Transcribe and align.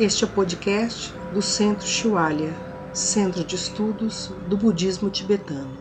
Este 0.00 0.24
é 0.24 0.26
o 0.26 0.32
podcast 0.32 1.12
do 1.34 1.42
Centro 1.42 1.86
Shiwalya, 1.86 2.54
Centro 2.94 3.44
de 3.44 3.54
Estudos 3.54 4.28
do 4.48 4.56
Budismo 4.56 5.10
Tibetano. 5.10 5.76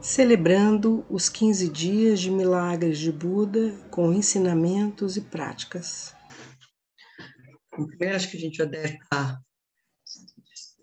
Celebrando 0.00 1.04
os 1.10 1.28
15 1.28 1.68
dias 1.68 2.20
de 2.20 2.30
milagres 2.30 2.98
de 2.98 3.12
Buda 3.12 3.76
com 3.90 4.14
ensinamentos 4.14 5.18
e 5.18 5.20
práticas. 5.20 6.14
Primeiro, 7.70 8.16
acho 8.16 8.30
que 8.30 8.38
a 8.38 8.40
gente 8.40 8.56
já 8.56 8.64
deve 8.64 8.94
estar 8.94 9.38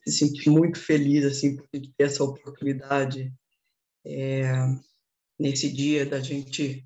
se 0.05 0.11
sentir 0.19 0.51
muito 0.51 0.77
feliz 0.79 1.25
assim, 1.25 1.55
por 1.55 1.67
ter 1.67 1.89
essa 1.97 2.23
oportunidade 2.23 3.33
é, 4.05 4.51
nesse 5.39 5.67
dia 5.73 6.05
da 6.05 6.19
gente, 6.19 6.85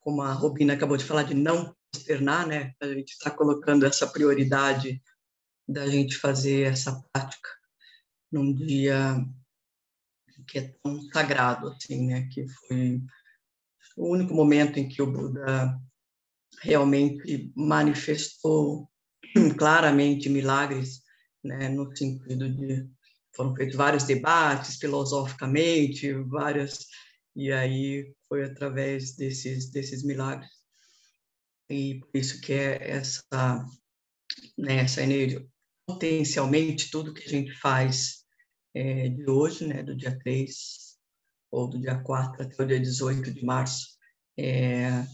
como 0.00 0.20
a 0.20 0.34
Robina 0.34 0.74
acabou 0.74 0.98
de 0.98 1.04
falar, 1.04 1.22
de 1.22 1.32
não 1.32 1.74
externar, 1.94 2.46
né? 2.46 2.74
A 2.80 2.86
gente 2.86 3.12
está 3.12 3.30
colocando 3.30 3.86
essa 3.86 4.06
prioridade 4.06 5.02
da 5.66 5.86
gente 5.86 6.16
fazer 6.16 6.66
essa 6.66 7.02
prática 7.12 7.50
num 8.30 8.54
dia 8.54 9.24
que 10.46 10.58
é 10.58 10.74
tão 10.82 11.02
sagrado, 11.12 11.68
assim, 11.68 12.06
né? 12.06 12.28
Que 12.32 12.46
foi 12.48 13.02
o 13.96 14.12
único 14.12 14.34
momento 14.34 14.78
em 14.78 14.88
que 14.88 15.02
o 15.02 15.10
Buda 15.10 15.78
realmente 16.62 17.52
manifestou 17.54 18.90
claramente 19.58 20.28
milagres, 20.28 21.02
né? 21.42 21.68
No 21.68 21.94
sentido 21.96 22.48
de 22.48 22.88
foram 23.34 23.54
feitos 23.54 23.76
vários 23.76 24.04
debates 24.04 24.76
filosoficamente, 24.76 26.12
várias 26.12 26.86
e 27.36 27.52
aí 27.52 28.12
foi 28.28 28.42
através 28.42 29.14
desses 29.14 29.70
desses 29.70 30.02
milagres 30.02 30.57
e 31.68 32.00
por 32.00 32.10
isso 32.14 32.40
que 32.40 32.52
é 32.52 32.90
essa, 32.90 33.64
né, 34.56 34.76
essa 34.78 35.02
energia. 35.02 35.46
Potencialmente, 35.86 36.90
tudo 36.90 37.14
que 37.14 37.24
a 37.24 37.28
gente 37.28 37.52
faz 37.52 38.24
é, 38.74 39.08
de 39.08 39.28
hoje, 39.28 39.66
né, 39.66 39.82
do 39.82 39.96
dia 39.96 40.18
3 40.18 40.54
ou 41.50 41.68
do 41.68 41.78
dia 41.78 41.98
4 42.02 42.42
até 42.42 42.62
o 42.62 42.66
dia 42.66 42.80
18 42.80 43.32
de 43.32 43.44
março, 43.44 43.96
é, 44.38 45.04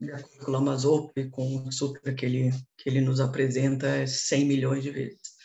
de 0.00 0.12
acordo 0.12 0.44
com 0.44 0.70
o 0.70 0.78
Zopa 0.78 1.30
com 1.30 1.66
o 1.66 1.72
sutra 1.72 2.14
que 2.14 2.24
ele, 2.24 2.50
que 2.76 2.88
ele 2.88 3.00
nos 3.00 3.20
apresenta, 3.20 3.86
é 3.88 4.06
100 4.06 4.44
milhões 4.44 4.82
de 4.82 4.90
vezes. 4.90 5.38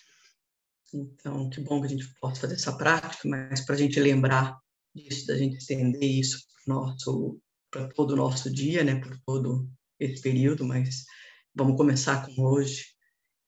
Então, 0.94 1.50
que 1.50 1.60
bom 1.60 1.82
que 1.82 1.88
a 1.88 1.90
gente 1.90 2.08
possa 2.20 2.42
fazer 2.42 2.54
essa 2.54 2.78
prática, 2.78 3.28
mas 3.28 3.62
para 3.66 3.74
a 3.74 3.78
gente 3.78 4.00
lembrar 4.00 4.60
disso, 4.94 5.26
da 5.26 5.36
gente 5.36 5.58
estender 5.58 6.04
isso 6.04 6.46
para 6.66 6.76
o 6.76 6.80
nosso 6.80 7.42
para 7.74 7.88
todo 7.88 8.12
o 8.12 8.16
nosso 8.16 8.54
dia, 8.54 8.84
né, 8.84 9.02
por 9.02 9.20
todo 9.26 9.68
esse 10.00 10.22
período, 10.22 10.64
mas 10.64 11.06
vamos 11.56 11.76
começar 11.76 12.24
com 12.26 12.44
hoje 12.44 12.86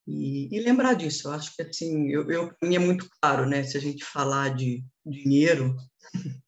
e, 0.08 0.50
e 0.52 0.60
lembrar 0.62 0.96
disso. 0.96 1.28
Eu 1.28 1.34
acho 1.34 1.56
que 1.56 1.62
assim, 1.62 2.10
eu, 2.10 2.30
eu 2.32 2.54
para 2.56 2.68
mim 2.68 2.76
é 2.76 2.80
muito 2.80 3.08
claro, 3.22 3.48
né, 3.48 3.64
se 3.64 3.78
a 3.78 3.80
gente 3.80 4.04
falar 4.04 4.56
de 4.56 4.84
dinheiro, 5.06 5.76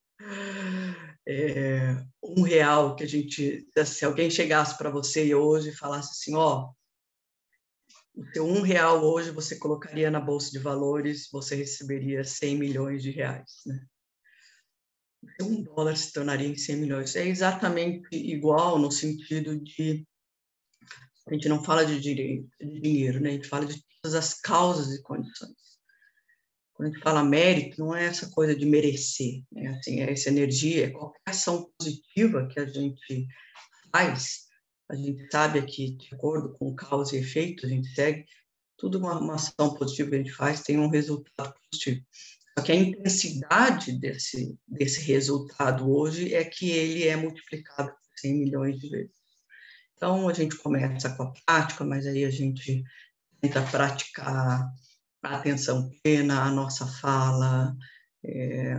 é, 1.28 2.03
um 2.23 2.42
real 2.42 2.95
que 2.95 3.03
a 3.03 3.08
gente, 3.08 3.67
se 3.86 4.03
alguém 4.03 4.30
chegasse 4.31 4.75
para 4.75 4.89
você 4.89 5.36
hoje 5.36 5.69
e 5.69 5.75
falasse 5.75 6.09
assim, 6.12 6.36
ó, 6.36 6.72
o 8.16 8.25
seu 8.34 8.44
um 8.47 8.62
real 8.62 9.06
hoje 9.06 9.30
você 9.30 9.56
colocaria 9.58 10.09
na 10.09 10.19
bolsa 10.19 10.50
de 10.50 10.58
valores, 10.58 11.30
você 11.31 11.56
receberia 11.56 12.23
100 12.23 12.58
milhões 12.58 13.03
de 13.03 13.12
reais, 13.12 13.62
né? 13.67 13.86
Um 15.42 15.62
dólar 15.62 15.96
se 15.96 16.14
tornaria 16.14 16.48
em 16.48 16.56
100 16.56 16.76
milhões. 16.78 17.16
É 17.16 17.28
exatamente 17.28 18.08
igual 18.12 18.80
no 18.80 18.92
sentido 18.92 19.59
de 19.59 20.06
a 21.28 21.34
gente 21.34 21.50
não 21.50 21.64
fala 21.64 21.86
de 21.86 22.00
direito, 22.00 22.50
de 22.59 22.80
dinheiro, 22.80 23.19
né? 23.19 23.31
A 23.31 23.34
gente 23.34 23.50
fala 23.50 23.66
de 23.66 23.84
todas 24.02 24.16
as 24.16 24.34
causas 24.34 24.94
e 24.94 25.02
condições. 25.02 25.52
Quando 26.74 26.90
a 26.90 26.91
gente 26.91 27.03
fala 27.03 27.24
mérito, 27.24 27.80
não 27.80 27.94
é 27.94 28.06
essa 28.06 28.30
coisa 28.30 28.56
de 28.56 28.66
merecer, 28.66 29.44
né? 29.52 29.78
Assim, 29.78 30.00
é 30.00 30.12
essa 30.12 30.30
energia, 30.30 30.86
é 30.86 30.90
qualquer 30.90 31.20
ação 31.25 31.70
positiva 31.78 32.47
que 32.47 32.59
a 32.59 32.66
gente 32.66 33.28
faz, 33.91 34.47
a 34.90 34.96
gente 34.96 35.28
sabe 35.30 35.62
que 35.64 35.91
de 35.91 36.16
acordo 36.16 36.53
com 36.53 36.74
causa 36.74 37.16
e 37.16 37.20
efeito, 37.20 37.66
a 37.66 37.70
gente 37.70 37.94
segue, 37.94 38.25
tudo 38.78 39.00
uma, 39.00 39.20
uma 39.20 39.36
ação 39.36 39.74
positiva 39.74 40.09
que 40.09 40.16
a 40.16 40.20
gente 40.20 40.31
faz 40.31 40.62
tem 40.62 40.78
um 40.78 40.90
resultado 40.90 41.53
positivo. 41.70 42.06
Só 42.57 42.63
que 42.63 42.72
a 42.72 42.75
intensidade 42.75 43.91
desse, 44.00 44.57
desse 44.68 45.01
resultado 45.01 45.91
hoje 45.91 46.34
é 46.34 46.44
que 46.44 46.72
ele 46.72 47.07
é 47.07 47.16
multiplicado 47.16 47.90
por 47.90 48.19
100 48.19 48.34
milhões 48.34 48.79
de 48.79 48.90
vezes. 48.90 49.12
Então, 49.94 50.28
a 50.28 50.34
gente 50.34 50.56
começa 50.56 51.16
com 51.16 51.23
a 51.23 51.34
prática, 51.46 51.85
mas 51.85 52.07
aí 52.07 52.25
a 52.25 52.31
gente 52.31 52.84
tenta 53.40 53.62
praticar 53.62 54.73
a 55.22 55.35
atenção 55.35 55.91
plena, 56.01 56.41
a 56.41 56.51
nossa 56.51 56.88
fala. 56.88 57.75
É, 58.23 58.75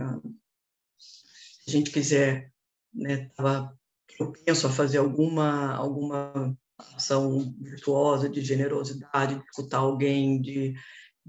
se 0.97 1.69
a 1.69 1.71
gente 1.71 1.89
quiser, 1.89 2.51
né, 2.93 3.29
tava 3.37 3.73
propenso 4.17 4.67
a 4.67 4.71
fazer 4.71 4.97
alguma, 4.97 5.73
alguma 5.73 6.57
ação 6.95 7.55
virtuosa 7.61 8.27
de 8.27 8.41
generosidade, 8.41 9.35
de 9.35 9.43
escutar 9.45 9.77
alguém, 9.77 10.41
de 10.41 10.73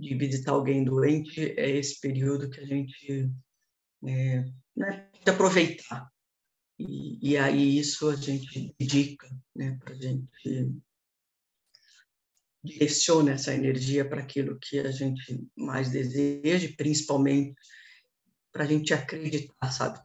de 0.00 0.14
visitar 0.14 0.52
alguém 0.52 0.82
doente 0.82 1.38
é 1.58 1.70
esse 1.70 2.00
período 2.00 2.48
que 2.48 2.60
a 2.60 2.64
gente 2.64 3.30
é, 4.06 4.44
né, 4.74 5.10
aproveitar. 5.26 6.10
E, 6.78 7.32
e, 7.32 7.36
aí 7.36 7.78
isso 7.78 8.08
a 8.08 8.16
gente 8.16 8.74
dedica 8.78 9.28
né, 9.54 9.78
para 9.78 9.92
a 9.92 9.96
gente 9.96 10.72
direciona 12.64 13.32
essa 13.32 13.54
energia 13.54 14.08
para 14.08 14.22
aquilo 14.22 14.58
que 14.58 14.78
a 14.78 14.90
gente 14.90 15.46
mais 15.54 15.90
deseja, 15.90 16.72
principalmente 16.76 17.54
para 18.50 18.64
a 18.64 18.66
gente 18.66 18.94
acreditar, 18.94 19.70
sabe? 19.70 20.00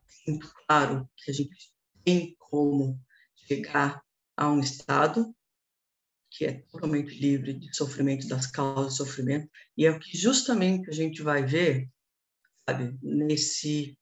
Claro 0.67 1.09
que 1.15 1.31
a 1.31 1.33
gente 1.33 1.73
tem 2.03 2.35
como 2.37 2.99
chegar 3.35 4.03
a 4.35 4.51
um 4.51 4.59
estado 4.59 5.33
que 6.35 6.45
é 6.45 6.53
totalmente 6.69 7.17
livre 7.17 7.53
de 7.53 7.73
sofrimento, 7.75 8.27
das 8.27 8.47
causas 8.47 8.93
do 8.93 9.05
sofrimento, 9.05 9.49
e 9.77 9.85
é 9.85 9.91
o 9.91 9.99
que 9.99 10.17
justamente 10.17 10.89
a 10.89 10.93
gente 10.93 11.21
vai 11.21 11.45
ver, 11.45 11.89
sabe, 12.69 12.97
nesse, 13.01 13.97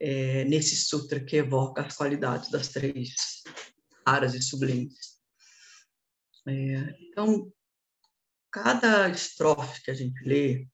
é, 0.00 0.44
nesse 0.44 0.76
sutra 0.76 1.18
que 1.18 1.36
evoca 1.36 1.82
as 1.82 1.96
qualidades 1.96 2.50
das 2.50 2.68
três 2.68 3.42
raras 4.06 4.34
e 4.34 4.40
sublimes. 4.40 5.20
É, 6.46 6.96
então, 7.00 7.52
cada 8.52 9.08
estrofe 9.08 9.82
que 9.82 9.90
a 9.90 9.94
gente 9.94 10.22
lê, 10.24 10.68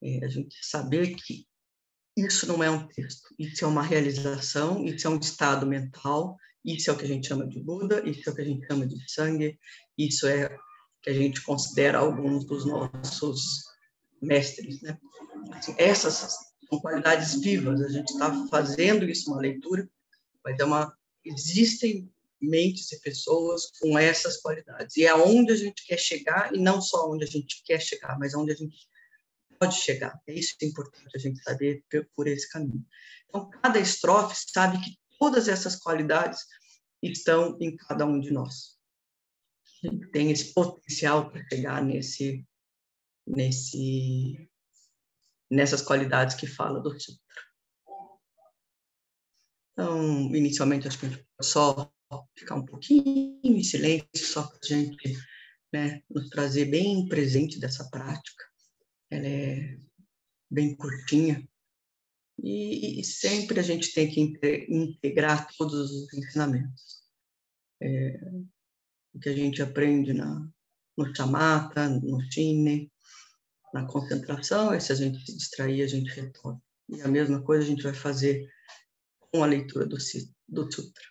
é, 0.00 0.24
a 0.24 0.28
gente 0.28 0.56
saber 0.64 1.16
que 1.16 1.44
isso 2.16 2.46
não 2.46 2.62
é 2.62 2.70
um 2.70 2.86
texto, 2.86 3.34
isso 3.36 3.64
é 3.64 3.68
uma 3.68 3.82
realização, 3.82 4.84
isso 4.84 5.08
é 5.08 5.10
um 5.10 5.18
estado 5.18 5.66
mental, 5.66 6.36
isso 6.64 6.90
é 6.90 6.92
o 6.92 6.96
que 6.96 7.04
a 7.04 7.08
gente 7.08 7.26
chama 7.26 7.46
de 7.46 7.60
Buda, 7.60 8.08
isso 8.08 8.28
é 8.28 8.32
o 8.32 8.34
que 8.34 8.42
a 8.42 8.44
gente 8.44 8.66
chama 8.66 8.86
de 8.86 9.12
sangue, 9.12 9.58
isso 9.98 10.26
é 10.26 10.56
que 11.02 11.10
a 11.10 11.12
gente 11.12 11.42
considera 11.42 11.98
alguns 11.98 12.44
dos 12.44 12.64
nossos 12.64 13.64
mestres, 14.20 14.80
né? 14.82 14.98
Assim, 15.52 15.74
essas 15.76 16.36
são 16.68 16.80
qualidades 16.80 17.40
vivas. 17.40 17.82
A 17.82 17.88
gente 17.88 18.12
está 18.12 18.46
fazendo 18.48 19.04
isso 19.04 19.30
uma 19.30 19.40
leitura, 19.40 19.88
mas 20.44 20.58
é 20.58 20.64
uma 20.64 20.96
existem 21.24 22.10
mentes 22.40 22.90
e 22.90 23.00
pessoas 23.00 23.70
com 23.78 23.96
essas 23.96 24.38
qualidades 24.38 24.96
e 24.96 25.04
é 25.04 25.08
aonde 25.08 25.52
a 25.52 25.56
gente 25.56 25.86
quer 25.86 25.96
chegar 25.96 26.52
e 26.52 26.58
não 26.58 26.80
só 26.80 27.08
onde 27.08 27.22
a 27.22 27.26
gente 27.26 27.62
quer 27.64 27.80
chegar, 27.80 28.18
mas 28.18 28.34
aonde 28.34 28.52
a 28.52 28.56
gente 28.56 28.88
pode 29.58 29.76
chegar. 29.76 30.20
É 30.26 30.34
isso 30.34 30.56
que 30.58 30.64
é 30.64 30.68
importante 30.68 31.10
a 31.14 31.18
gente 31.18 31.40
saber 31.40 31.84
por 32.16 32.26
esse 32.26 32.48
caminho. 32.48 32.84
Então, 33.28 33.48
cada 33.62 33.78
estrofe 33.78 34.36
sabe 34.52 34.80
que 34.80 34.98
todas 35.22 35.46
essas 35.46 35.76
qualidades 35.76 36.40
estão 37.00 37.56
em 37.60 37.76
cada 37.76 38.04
um 38.04 38.18
de 38.18 38.32
nós. 38.32 38.76
Tem 40.12 40.32
esse 40.32 40.52
potencial 40.52 41.30
para 41.30 41.48
chegar 41.48 41.80
nesse, 41.80 42.44
nesse, 43.24 44.50
nessas 45.48 45.80
qualidades 45.80 46.34
que 46.34 46.48
fala 46.48 46.80
do 46.80 46.90
Sutra. 46.98 47.22
Então, 49.72 50.34
inicialmente, 50.34 50.88
acho 50.88 50.98
que 50.98 51.06
a 51.06 51.08
gente 51.10 51.24
pode 51.36 51.48
só 51.48 51.92
ficar 52.36 52.56
um 52.56 52.66
pouquinho 52.66 53.40
em 53.44 53.62
silêncio, 53.62 54.08
só 54.16 54.42
para 54.42 54.58
a 54.60 54.66
gente 54.66 55.16
né, 55.72 56.02
nos 56.10 56.30
trazer 56.30 56.64
bem 56.64 57.06
presente 57.06 57.60
dessa 57.60 57.88
prática. 57.90 58.44
Ela 59.08 59.28
é 59.28 59.78
bem 60.50 60.74
curtinha, 60.74 61.48
e, 62.38 63.00
e 63.00 63.04
sempre 63.04 63.60
a 63.60 63.62
gente 63.62 63.92
tem 63.92 64.10
que 64.10 64.20
integrar 64.68 65.48
todos 65.56 65.90
os 65.90 66.12
ensinamentos. 66.14 67.02
É, 67.80 68.20
o 69.14 69.18
que 69.18 69.28
a 69.28 69.34
gente 69.34 69.62
aprende 69.62 70.12
na, 70.12 70.48
no 70.96 71.14
chamata, 71.14 71.88
no 71.88 72.20
chine, 72.30 72.90
na 73.72 73.86
concentração, 73.86 74.74
e 74.74 74.80
se 74.80 74.92
a 74.92 74.94
gente 74.94 75.24
se 75.24 75.36
distrair, 75.36 75.82
a 75.82 75.86
gente 75.86 76.10
retorna. 76.10 76.62
E 76.88 77.00
a 77.02 77.08
mesma 77.08 77.42
coisa 77.42 77.64
a 77.64 77.66
gente 77.66 77.82
vai 77.82 77.94
fazer 77.94 78.46
com 79.18 79.42
a 79.42 79.46
leitura 79.46 79.86
do, 79.86 79.96
do 80.48 80.72
sutra. 80.72 81.04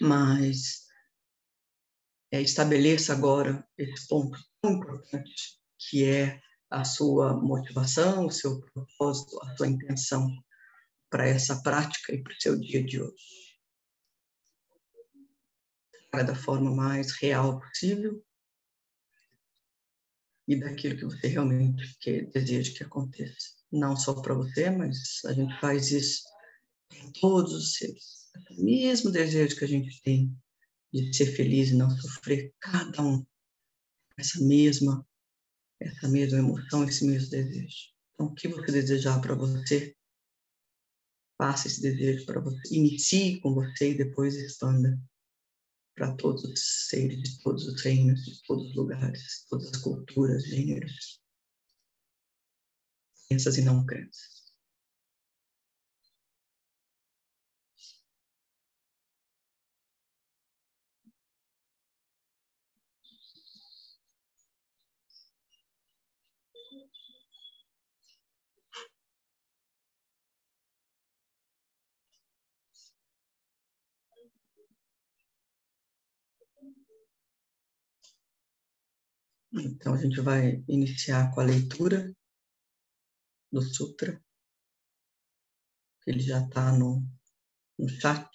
Mas 0.00 0.84
é, 2.32 2.40
estabeleça 2.42 3.12
agora 3.12 3.66
esse 3.78 4.08
ponto 4.08 4.36
tão 4.60 4.72
importante 4.72 5.60
que 5.78 6.04
é 6.04 6.40
a 6.70 6.84
sua 6.84 7.34
motivação, 7.34 8.26
o 8.26 8.30
seu 8.30 8.60
propósito, 8.60 9.38
a 9.42 9.56
sua 9.56 9.68
intenção 9.68 10.28
para 11.10 11.28
essa 11.28 11.62
prática 11.62 12.14
e 12.14 12.22
para 12.22 12.32
o 12.32 12.40
seu 12.40 12.58
dia 12.58 12.82
de 12.82 13.00
hoje. 13.00 13.54
Traga 16.10 16.32
da 16.32 16.34
forma 16.34 16.74
mais 16.74 17.12
real 17.12 17.60
possível 17.60 18.24
e 20.46 20.56
daquilo 20.56 20.96
que 20.96 21.04
você 21.04 21.28
realmente 21.28 21.96
quer, 22.00 22.30
deseja 22.30 22.76
que 22.76 22.84
aconteça. 22.84 23.54
Não 23.72 23.96
só 23.96 24.20
para 24.20 24.34
você, 24.34 24.70
mas 24.70 25.24
a 25.24 25.32
gente 25.32 25.58
faz 25.60 25.90
isso 25.90 26.22
para 26.88 27.12
todos 27.20 27.52
os 27.52 27.74
seres. 27.74 28.30
O 28.50 28.64
mesmo 28.64 29.10
desejo 29.10 29.56
que 29.56 29.64
a 29.64 29.68
gente 29.68 30.02
tem 30.02 30.36
de 30.92 31.16
ser 31.16 31.26
feliz 31.26 31.70
e 31.70 31.76
não 31.76 31.90
sofrer, 31.90 32.54
cada 32.60 33.02
um 33.02 33.24
essa 34.16 34.38
mesma 34.44 35.04
essa 35.80 36.08
mesma 36.08 36.38
emoção, 36.38 36.84
esse 36.84 37.04
mesmo 37.06 37.30
desejo. 37.30 37.92
Então, 38.14 38.26
o 38.26 38.34
que 38.34 38.48
você 38.48 38.72
desejar 38.72 39.20
para 39.20 39.34
você, 39.34 39.94
faça 41.36 41.66
esse 41.66 41.80
desejo 41.82 42.24
para 42.26 42.40
você, 42.40 42.74
inicie 42.74 43.40
com 43.40 43.54
você 43.54 43.90
e 43.90 43.98
depois 43.98 44.34
expanda 44.36 44.98
para 45.94 46.14
todos 46.16 46.44
os 46.44 46.88
seres 46.88 47.22
de 47.22 47.42
todos 47.42 47.66
os 47.66 47.82
reinos, 47.82 48.24
de 48.24 48.42
todos 48.42 48.68
os 48.68 48.76
lugares, 48.76 49.46
todas 49.48 49.68
as 49.68 49.76
culturas, 49.76 50.44
gêneros, 50.44 51.20
crenças 53.28 53.56
e 53.58 53.62
não 53.62 53.84
crenças. 53.84 54.33
Então, 79.56 79.94
a 79.94 79.96
gente 79.96 80.20
vai 80.20 80.64
iniciar 80.66 81.32
com 81.32 81.40
a 81.40 81.44
leitura 81.44 82.12
do 83.52 83.62
Sutra. 83.62 84.20
Ele 86.04 86.18
já 86.18 86.44
está 86.44 86.72
no, 86.72 87.06
no 87.78 87.88
chat. 87.88 88.28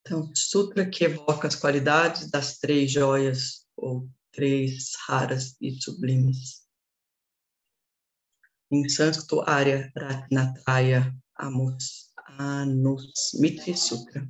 Então, 0.00 0.30
Sutra 0.32 0.88
que 0.88 1.04
evoca 1.04 1.48
as 1.48 1.56
qualidades 1.56 2.30
das 2.30 2.58
três 2.58 2.92
joias 2.92 3.66
ou 3.76 4.08
três 4.30 4.92
raras 5.08 5.56
e 5.60 5.72
sublimes. 5.82 6.64
Em 8.70 8.88
sânscrito, 8.88 9.40
Arya 9.40 9.92
Ratnatraya 9.96 11.12
Amos 11.36 12.13
Anusmiti 12.38 13.76
Sutra. 13.76 14.28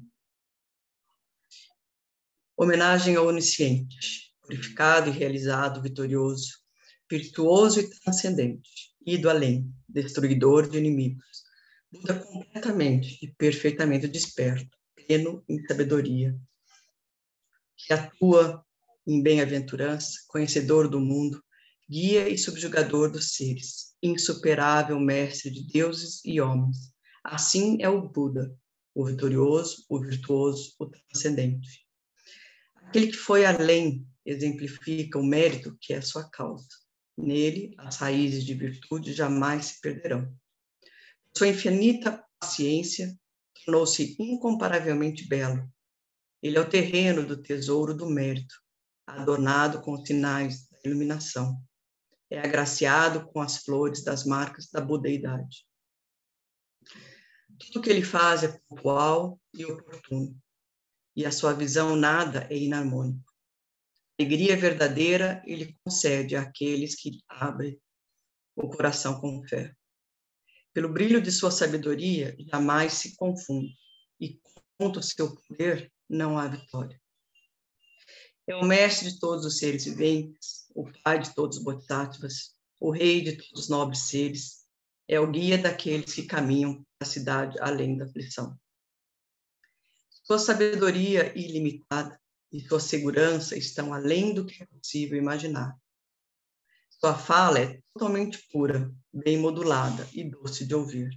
Homenagem 2.56 3.16
ao 3.16 3.26
onisciente, 3.26 4.32
purificado 4.42 5.08
e 5.08 5.12
realizado, 5.12 5.82
vitorioso, 5.82 6.58
virtuoso 7.10 7.80
e 7.80 7.90
transcendente, 7.90 8.94
ido 9.06 9.28
além, 9.28 9.72
destruidor 9.88 10.68
de 10.68 10.78
inimigos, 10.78 11.44
Buda 11.90 12.18
completamente 12.18 13.24
e 13.24 13.32
perfeitamente 13.34 14.08
desperto, 14.08 14.76
pleno 14.96 15.44
em 15.48 15.64
sabedoria, 15.64 16.36
que 17.76 17.92
atua 17.92 18.66
em 19.06 19.22
bem-aventurança, 19.22 20.10
conhecedor 20.26 20.88
do 20.88 20.98
mundo, 20.98 21.40
guia 21.88 22.28
e 22.28 22.36
subjugador 22.36 23.12
dos 23.12 23.34
seres, 23.34 23.94
insuperável 24.02 24.98
mestre 24.98 25.50
de 25.50 25.68
deuses 25.68 26.20
e 26.24 26.40
homens, 26.40 26.93
Assim 27.24 27.78
é 27.80 27.88
o 27.88 28.06
Buda, 28.06 28.54
o 28.94 29.06
vitorioso, 29.06 29.86
o 29.88 29.98
virtuoso, 29.98 30.74
o 30.78 30.86
transcendente. 30.86 31.86
Aquele 32.76 33.06
que 33.06 33.16
foi 33.16 33.46
além 33.46 34.06
exemplifica 34.26 35.18
o 35.18 35.24
mérito 35.24 35.74
que 35.80 35.94
é 35.94 36.02
sua 36.02 36.28
causa. 36.28 36.68
Nele, 37.16 37.74
as 37.78 37.96
raízes 37.96 38.44
de 38.44 38.52
virtude 38.52 39.14
jamais 39.14 39.66
se 39.66 39.80
perderão. 39.80 40.36
Sua 41.34 41.48
infinita 41.48 42.22
paciência 42.38 43.18
tornou-se 43.64 44.16
incomparavelmente 44.20 45.26
belo. 45.26 45.66
Ele 46.42 46.58
é 46.58 46.60
o 46.60 46.68
terreno 46.68 47.24
do 47.24 47.40
tesouro 47.40 47.94
do 47.94 48.06
mérito, 48.06 48.54
adornado 49.06 49.80
com 49.80 49.92
os 49.94 50.06
sinais 50.06 50.68
da 50.68 50.78
iluminação. 50.84 51.58
É 52.30 52.38
agraciado 52.38 53.26
com 53.28 53.40
as 53.40 53.58
flores 53.58 54.04
das 54.04 54.26
marcas 54.26 54.68
da 54.70 54.80
budeidade. 54.80 55.64
Tudo 57.66 57.82
que 57.82 57.90
ele 57.90 58.02
faz 58.02 58.42
é 58.42 58.60
pontual 58.68 59.40
e 59.52 59.64
oportuno, 59.64 60.36
e 61.16 61.24
a 61.24 61.32
sua 61.32 61.52
visão 61.52 61.96
nada 61.96 62.46
é 62.50 62.56
inarmônico. 62.56 63.32
Alegria 64.18 64.56
verdadeira 64.56 65.42
ele 65.44 65.76
concede 65.84 66.36
àqueles 66.36 66.94
que 66.94 67.22
abrem 67.28 67.80
o 68.54 68.68
coração 68.68 69.20
com 69.20 69.42
fé. 69.46 69.74
Pelo 70.72 70.92
brilho 70.92 71.20
de 71.20 71.32
sua 71.32 71.50
sabedoria, 71.50 72.36
jamais 72.50 72.94
se 72.94 73.16
confunde, 73.16 73.76
e 74.20 74.40
contra 74.78 75.00
o 75.00 75.02
seu 75.02 75.34
poder 75.34 75.92
não 76.08 76.38
há 76.38 76.48
vitória. 76.48 77.00
É 78.46 78.54
o 78.54 78.64
mestre 78.64 79.10
de 79.10 79.18
todos 79.18 79.44
os 79.44 79.58
seres 79.58 79.84
viventes, 79.84 80.66
o 80.74 80.90
pai 81.02 81.18
de 81.18 81.34
todos 81.34 81.58
os 81.58 81.64
bodhisattvas, 81.64 82.54
o 82.78 82.90
rei 82.90 83.22
de 83.22 83.36
todos 83.36 83.62
os 83.62 83.68
nobres 83.68 84.00
seres, 84.08 84.64
é 85.08 85.18
o 85.18 85.30
guia 85.30 85.58
daqueles 85.58 86.14
que 86.14 86.26
caminham 86.26 86.84
cidade 87.04 87.58
além 87.60 87.96
da 87.96 88.04
aflição. 88.04 88.58
Sua 90.24 90.38
sabedoria 90.38 91.36
ilimitada 91.38 92.18
e 92.50 92.60
sua 92.60 92.80
segurança 92.80 93.56
estão 93.56 93.92
além 93.92 94.32
do 94.32 94.46
que 94.46 94.62
é 94.62 94.66
possível 94.66 95.18
imaginar. 95.18 95.76
Sua 96.88 97.14
fala 97.14 97.58
é 97.58 97.82
totalmente 97.92 98.38
pura, 98.50 98.90
bem 99.12 99.36
modulada 99.36 100.08
e 100.14 100.24
doce 100.24 100.64
de 100.64 100.74
ouvir. 100.74 101.10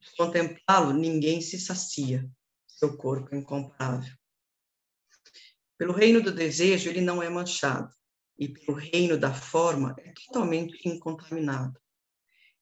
De 0.00 0.16
contemplá-lo, 0.16 0.92
ninguém 0.92 1.42
se 1.42 1.60
sacia, 1.60 2.26
seu 2.66 2.96
corpo 2.96 3.34
é 3.34 3.38
incomparável. 3.38 4.14
Pelo 5.76 5.92
reino 5.92 6.22
do 6.22 6.32
desejo, 6.32 6.88
ele 6.88 7.00
não 7.00 7.22
é 7.22 7.28
manchado, 7.28 7.92
e 8.38 8.48
pelo 8.48 8.78
reino 8.78 9.18
da 9.18 9.34
forma, 9.34 9.94
é 9.98 10.12
totalmente 10.26 10.88
incontaminado. 10.88 11.81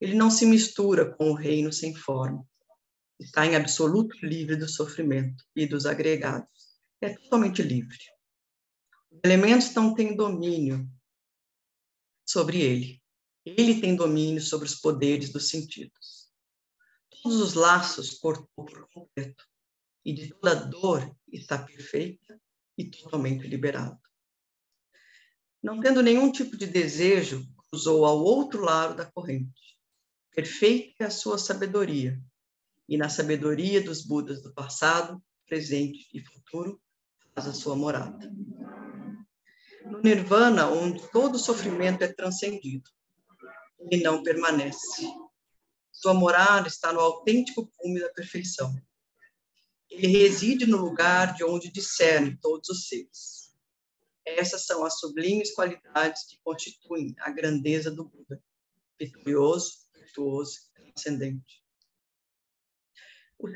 Ele 0.00 0.14
não 0.14 0.30
se 0.30 0.46
mistura 0.46 1.14
com 1.14 1.30
o 1.30 1.34
reino 1.34 1.70
sem 1.72 1.94
forma. 1.94 2.48
Está 3.18 3.44
em 3.44 3.54
absoluto 3.54 4.16
livre 4.24 4.56
do 4.56 4.66
sofrimento 4.66 5.44
e 5.54 5.66
dos 5.66 5.84
agregados. 5.84 6.80
É 7.02 7.12
totalmente 7.12 7.62
livre. 7.62 7.98
Os 9.10 9.20
elementos 9.22 9.74
não 9.74 9.94
têm 9.94 10.16
domínio 10.16 10.90
sobre 12.26 12.62
ele. 12.62 13.02
Ele 13.44 13.78
tem 13.78 13.94
domínio 13.94 14.40
sobre 14.40 14.66
os 14.66 14.76
poderes 14.76 15.30
dos 15.30 15.50
sentidos. 15.50 16.30
Todos 17.22 17.38
os 17.38 17.52
laços 17.52 18.18
cortou 18.18 18.48
por 18.56 18.88
completo. 18.88 19.44
E 20.02 20.14
de 20.14 20.30
toda 20.30 20.54
dor 20.54 21.14
está 21.30 21.58
perfeita 21.58 22.40
e 22.78 22.88
totalmente 22.90 23.46
liberado. 23.46 24.00
Não 25.62 25.78
tendo 25.78 26.02
nenhum 26.02 26.32
tipo 26.32 26.56
de 26.56 26.66
desejo, 26.66 27.46
cruzou 27.68 28.06
ao 28.06 28.18
outro 28.18 28.62
lado 28.62 28.96
da 28.96 29.04
corrente 29.04 29.69
Perfeita 30.34 31.04
é 31.04 31.06
a 31.06 31.10
sua 31.10 31.38
sabedoria, 31.38 32.20
e 32.88 32.96
na 32.96 33.08
sabedoria 33.08 33.82
dos 33.82 34.02
Budas 34.02 34.42
do 34.42 34.52
passado, 34.54 35.22
presente 35.46 36.08
e 36.14 36.20
futuro, 36.20 36.80
faz 37.34 37.48
a 37.48 37.52
sua 37.52 37.74
morada. 37.74 38.32
No 39.84 40.00
Nirvana, 40.00 40.68
onde 40.68 41.06
todo 41.10 41.38
sofrimento 41.38 42.02
é 42.02 42.08
transcendido, 42.08 42.88
ele 43.90 44.02
não 44.02 44.22
permanece. 44.22 45.02
Sua 45.90 46.14
morada 46.14 46.68
está 46.68 46.92
no 46.92 47.00
autêntico 47.00 47.70
cume 47.76 48.00
da 48.00 48.08
perfeição. 48.10 48.74
Ele 49.90 50.06
reside 50.06 50.66
no 50.66 50.76
lugar 50.76 51.34
de 51.34 51.42
onde 51.42 51.72
discerne 51.72 52.38
todos 52.40 52.68
os 52.68 52.86
seres. 52.86 53.52
Essas 54.24 54.64
são 54.64 54.84
as 54.84 55.00
sublimes 55.00 55.52
qualidades 55.52 56.24
que 56.24 56.38
constituem 56.44 57.16
a 57.18 57.30
grandeza 57.30 57.90
do 57.90 58.04
Buda, 58.04 58.40
vitorioso, 58.98 59.89
virtuoso 60.10 60.58
e 60.58 60.92
transcendente. 60.92 61.64
O, 63.38 63.48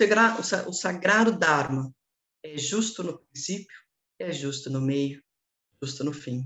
o 0.69 0.73
sagrado 0.73 1.37
Dharma 1.37 1.95
é 2.43 2.57
justo 2.57 3.03
no 3.03 3.19
princípio, 3.19 3.77
é 4.19 4.33
justo 4.33 4.71
no 4.71 4.81
meio, 4.81 5.23
justo 5.83 6.05
no 6.05 6.13
fim. 6.13 6.45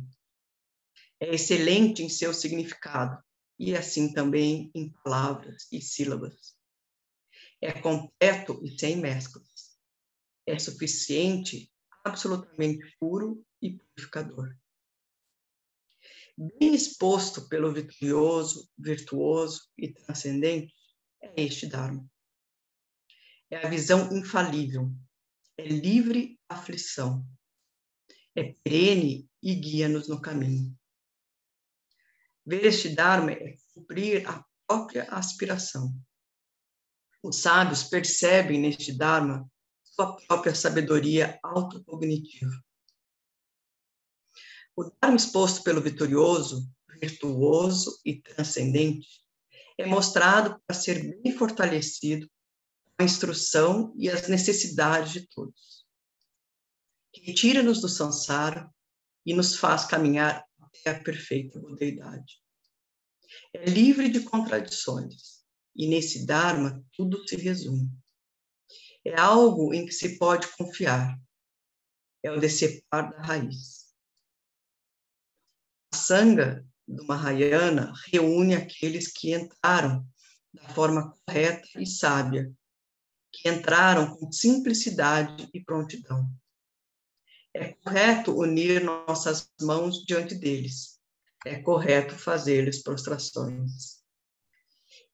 É 1.20 1.34
excelente 1.34 2.02
em 2.02 2.08
seu 2.08 2.32
significado 2.32 3.22
e 3.58 3.76
assim 3.76 4.12
também 4.12 4.70
em 4.74 4.90
palavras 5.04 5.66
e 5.70 5.80
sílabas. 5.80 6.56
É 7.60 7.72
completo 7.72 8.60
e 8.64 8.78
sem 8.78 8.96
mesclas. 8.96 9.76
É 10.46 10.58
suficiente, 10.58 11.70
absolutamente 12.04 12.96
puro 12.98 13.44
e 13.60 13.78
purificador. 13.78 14.56
Bem 16.40 16.72
exposto 16.72 17.48
pelo 17.48 17.72
vitorioso, 17.72 18.70
virtuoso 18.78 19.68
e 19.76 19.92
transcendente, 19.92 20.72
é 21.20 21.42
este 21.42 21.66
Dharma. 21.66 22.08
É 23.50 23.66
a 23.66 23.68
visão 23.68 24.16
infalível, 24.16 24.88
é 25.56 25.66
livre 25.66 26.38
aflição, 26.48 27.26
é 28.36 28.54
perene 28.62 29.28
e 29.42 29.52
guia-nos 29.52 30.06
no 30.06 30.22
caminho. 30.22 30.78
Ver 32.46 32.66
este 32.66 32.90
Dharma 32.90 33.32
é 33.32 33.56
cumprir 33.74 34.24
a 34.28 34.46
própria 34.64 35.10
aspiração. 35.10 35.92
Os 37.20 37.40
sábios 37.40 37.82
percebem 37.82 38.60
neste 38.60 38.96
Dharma 38.96 39.50
sua 39.82 40.14
própria 40.14 40.54
sabedoria 40.54 41.36
autocognitiva. 41.42 42.67
O 44.78 44.84
Dharma 45.02 45.16
exposto 45.16 45.64
pelo 45.64 45.80
vitorioso, 45.80 46.72
virtuoso 47.00 48.00
e 48.04 48.22
transcendente 48.22 49.08
é 49.76 49.84
mostrado 49.84 50.62
para 50.64 50.76
ser 50.76 51.20
bem 51.20 51.36
fortalecido 51.36 52.30
a 52.96 53.02
instrução 53.02 53.92
e 53.98 54.08
as 54.08 54.28
necessidades 54.28 55.10
de 55.10 55.26
todos. 55.26 55.84
Retira-nos 57.12 57.80
do 57.80 57.88
samsara 57.88 58.72
e 59.26 59.34
nos 59.34 59.56
faz 59.56 59.84
caminhar 59.84 60.46
até 60.60 60.90
a 60.90 61.02
perfeita 61.02 61.58
budeidade. 61.58 62.40
É 63.52 63.64
livre 63.68 64.08
de 64.08 64.20
contradições, 64.20 65.42
e 65.74 65.88
nesse 65.88 66.24
Dharma 66.24 66.80
tudo 66.92 67.26
se 67.26 67.34
resume. 67.34 67.90
É 69.04 69.18
algo 69.18 69.74
em 69.74 69.84
que 69.84 69.92
se 69.92 70.16
pode 70.18 70.46
confiar, 70.56 71.20
é 72.22 72.30
o 72.30 72.38
decepar 72.38 73.10
da 73.10 73.20
raiz. 73.20 73.87
A 75.92 75.96
Sangha 75.96 76.66
do 76.86 77.06
Mahayana 77.06 77.92
reúne 78.10 78.54
aqueles 78.54 79.12
que 79.12 79.34
entraram 79.34 80.06
da 80.52 80.68
forma 80.70 81.14
correta 81.26 81.68
e 81.76 81.86
sábia, 81.86 82.52
que 83.32 83.48
entraram 83.48 84.16
com 84.16 84.32
simplicidade 84.32 85.48
e 85.52 85.62
prontidão. 85.62 86.28
É 87.54 87.72
correto 87.72 88.38
unir 88.38 88.82
nossas 88.82 89.50
mãos 89.60 90.04
diante 90.04 90.34
deles. 90.34 90.98
É 91.44 91.60
correto 91.60 92.14
fazer-lhes 92.14 92.82
prostrações. 92.82 93.98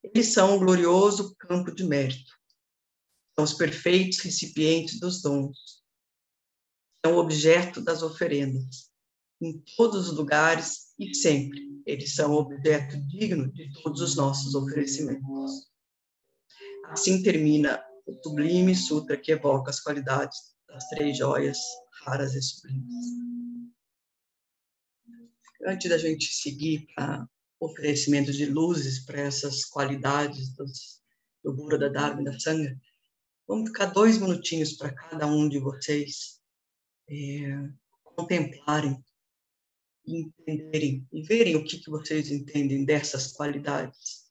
Eles 0.03 0.33
são 0.33 0.57
um 0.57 0.59
glorioso 0.59 1.35
campo 1.37 1.75
de 1.75 1.85
mérito. 1.85 2.33
São 3.35 3.45
os 3.45 3.55
perfeitos 3.55 4.19
recipientes 4.21 5.01
dos 5.01 5.23
dons. 5.23 5.83
São 7.05 7.17
objeto 7.17 7.81
das 7.81 8.03
oferendas. 8.03 8.94
Em 9.45 9.63
todos 9.77 10.09
os 10.09 10.17
lugares 10.17 10.95
e 10.99 11.15
sempre. 11.15 11.61
Eles 11.85 12.15
são 12.15 12.33
objeto 12.33 12.99
digno 13.09 13.53
de 13.53 13.71
todos 13.83 14.01
os 14.01 14.17
nossos 14.17 14.55
oferecimentos. 14.55 15.71
Assim 16.87 17.23
termina 17.23 17.85
o 18.07 18.15
sublime 18.23 18.75
sutra 18.75 19.19
que 19.19 19.33
evoca 19.33 19.69
as 19.69 19.81
qualidades 19.81 20.39
das 20.67 20.89
três 20.89 21.19
joias 21.19 21.59
raras 22.05 22.35
e 22.35 22.41
sublimes. 22.41 23.05
Antes 25.67 25.91
da 25.91 25.99
gente 25.99 26.25
seguir 26.25 26.87
para 26.95 27.29
oferecimento 27.61 28.33
de 28.33 28.47
luzes 28.47 29.05
para 29.05 29.21
essas 29.21 29.67
qualidades 29.67 30.55
dos, 30.57 31.03
do 31.43 31.55
Buda, 31.55 31.79
da 31.79 31.91
Dharma 31.91 32.23
e 32.23 32.25
da 32.25 32.41
Sangha, 32.41 32.75
vamos 33.47 33.69
ficar 33.69 33.87
dois 33.93 34.17
minutinhos 34.17 34.73
para 34.73 34.95
cada 34.95 35.27
um 35.27 35.51
de 35.51 35.59
vocês 35.59 36.41
é, 37.11 37.69
contemplarem 38.03 39.05
entenderem 40.07 41.07
e 41.13 41.23
verem 41.23 41.57
o 41.57 41.65
que, 41.65 41.79
que 41.79 41.91
vocês 41.91 42.31
entendem 42.31 42.85
dessas 42.85 43.33
qualidades 43.33 44.25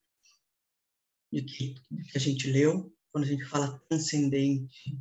de 1.31 1.41
que, 1.41 1.75
de 1.89 2.03
que 2.03 2.17
a 2.17 2.21
gente 2.21 2.51
leu, 2.51 2.95
quando 3.11 3.25
a 3.25 3.27
gente 3.27 3.45
fala 3.45 3.79
transcendente, 3.89 4.99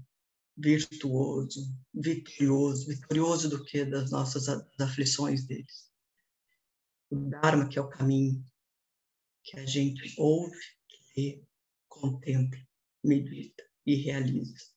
virtuoso, 0.57 1.61
vitorioso, 1.93 2.88
vitorioso 2.88 3.50
do 3.50 3.64
que 3.64 3.85
das 3.85 4.11
nossas 4.11 4.49
aflições 4.81 5.47
deles. 5.47 5.91
O 7.11 7.17
Dharma, 7.17 7.69
que 7.69 7.79
é 7.79 7.83
o 7.83 7.88
caminho 7.88 8.45
que 9.45 9.59
a 9.59 9.67
gente 9.67 10.14
ouve, 10.19 10.57
lê, 11.17 11.43
contempla, 11.88 12.59
medita 13.05 13.62
e 13.85 13.97
realiza. 13.97 14.71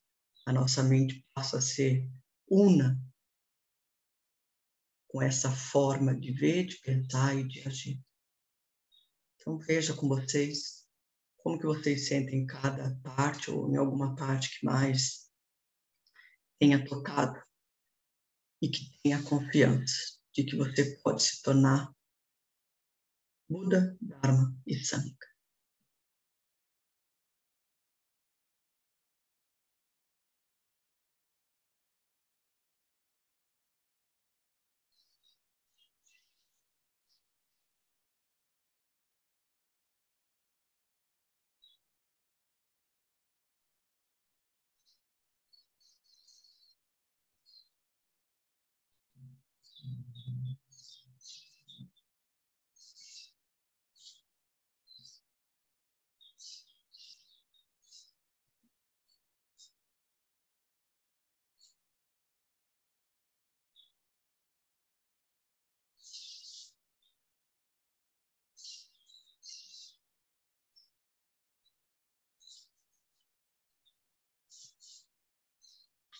A 0.45 0.51
nossa 0.51 0.83
mente 0.83 1.25
passa 1.33 1.57
a 1.57 1.61
ser 1.61 2.09
una 2.49 3.01
com 5.15 5.21
essa 5.21 5.49
forma 5.49 6.13
de 6.13 6.33
ver, 6.33 6.65
de 6.65 6.75
pensar 6.79 7.33
e 7.37 7.47
de 7.47 7.65
agir. 7.65 8.03
Então 9.37 9.57
veja 9.57 9.93
com 9.95 10.09
vocês 10.09 10.85
como 11.37 11.57
que 11.57 11.65
vocês 11.65 12.09
sentem 12.09 12.41
em 12.41 12.45
cada 12.45 12.93
parte 13.01 13.49
ou 13.49 13.71
em 13.71 13.77
alguma 13.77 14.13
parte 14.13 14.59
que 14.59 14.65
mais 14.65 15.31
tenha 16.59 16.83
tocado 16.83 17.41
e 18.61 18.67
que 18.67 18.99
tenha 19.01 19.23
confiança 19.23 20.19
de 20.33 20.43
que 20.43 20.57
você 20.57 20.99
pode 21.01 21.23
se 21.23 21.41
tornar 21.41 21.95
Buda, 23.47 23.97
Dharma 24.01 24.53
e 24.67 24.75
Sangha. 24.83 25.15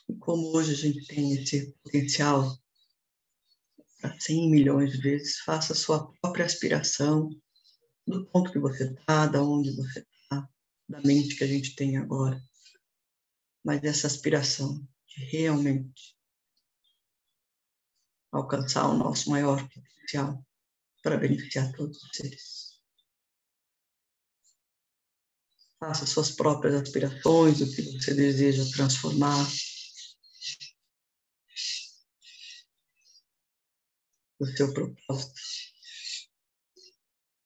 E 0.07 0.15
como 0.15 0.55
hoje 0.55 0.73
a 0.73 0.75
gente 0.75 1.05
tem 1.07 1.33
esse 1.33 1.71
potencial 1.83 2.57
para 3.99 4.19
100 4.19 4.51
milhões 4.51 4.91
de 4.91 5.01
vezes, 5.01 5.39
faça 5.39 5.73
a 5.73 5.75
sua 5.75 6.11
própria 6.21 6.45
aspiração 6.45 7.29
do 8.05 8.25
ponto 8.27 8.51
que 8.51 8.59
você 8.59 8.91
está, 8.91 9.25
da 9.25 9.41
onde 9.41 9.75
você 9.75 9.99
está, 9.99 10.47
da 10.87 11.01
mente 11.01 11.35
que 11.35 11.43
a 11.43 11.47
gente 11.47 11.75
tem 11.75 11.97
agora. 11.97 12.39
Mas 13.63 13.83
essa 13.83 14.05
aspiração 14.05 14.87
de 15.07 15.25
realmente 15.25 16.15
alcançar 18.31 18.87
o 18.89 18.97
nosso 18.97 19.29
maior 19.29 19.67
potencial 19.69 20.45
para 21.01 21.17
beneficiar 21.17 21.71
todos 21.73 22.03
os 22.03 22.09
seres. 22.15 22.65
Faça 25.79 26.05
suas 26.05 26.31
próprias 26.31 26.75
aspirações, 26.75 27.61
o 27.61 27.75
que 27.75 27.81
você 27.81 28.13
deseja 28.13 28.63
transformar. 28.75 29.45
O 34.39 34.45
seu 34.45 34.73
propósito. 34.73 35.33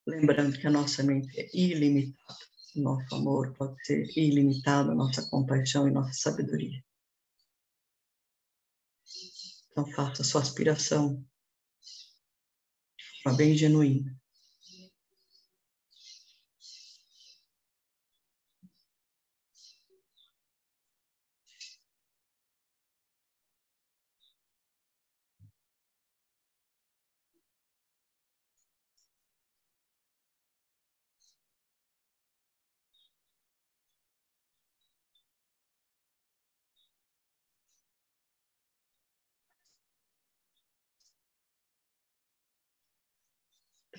Lembrando 0.07 0.57
que 0.57 0.67
a 0.67 0.71
nossa 0.71 1.03
mente 1.03 1.39
é 1.39 1.49
ilimitada, 1.53 2.39
nosso 2.75 3.15
amor 3.15 3.53
pode 3.55 3.83
ser 3.85 4.05
ilimitado, 4.17 4.95
nossa 4.95 5.27
compaixão 5.29 5.87
e 5.87 5.91
nossa 5.91 6.13
sabedoria. 6.13 6.83
Então 9.71 9.85
faça 9.91 10.23
sua 10.23 10.41
aspiração 10.41 11.23
de 12.97 13.23
forma 13.23 13.37
bem 13.37 13.55
genuína. 13.55 14.18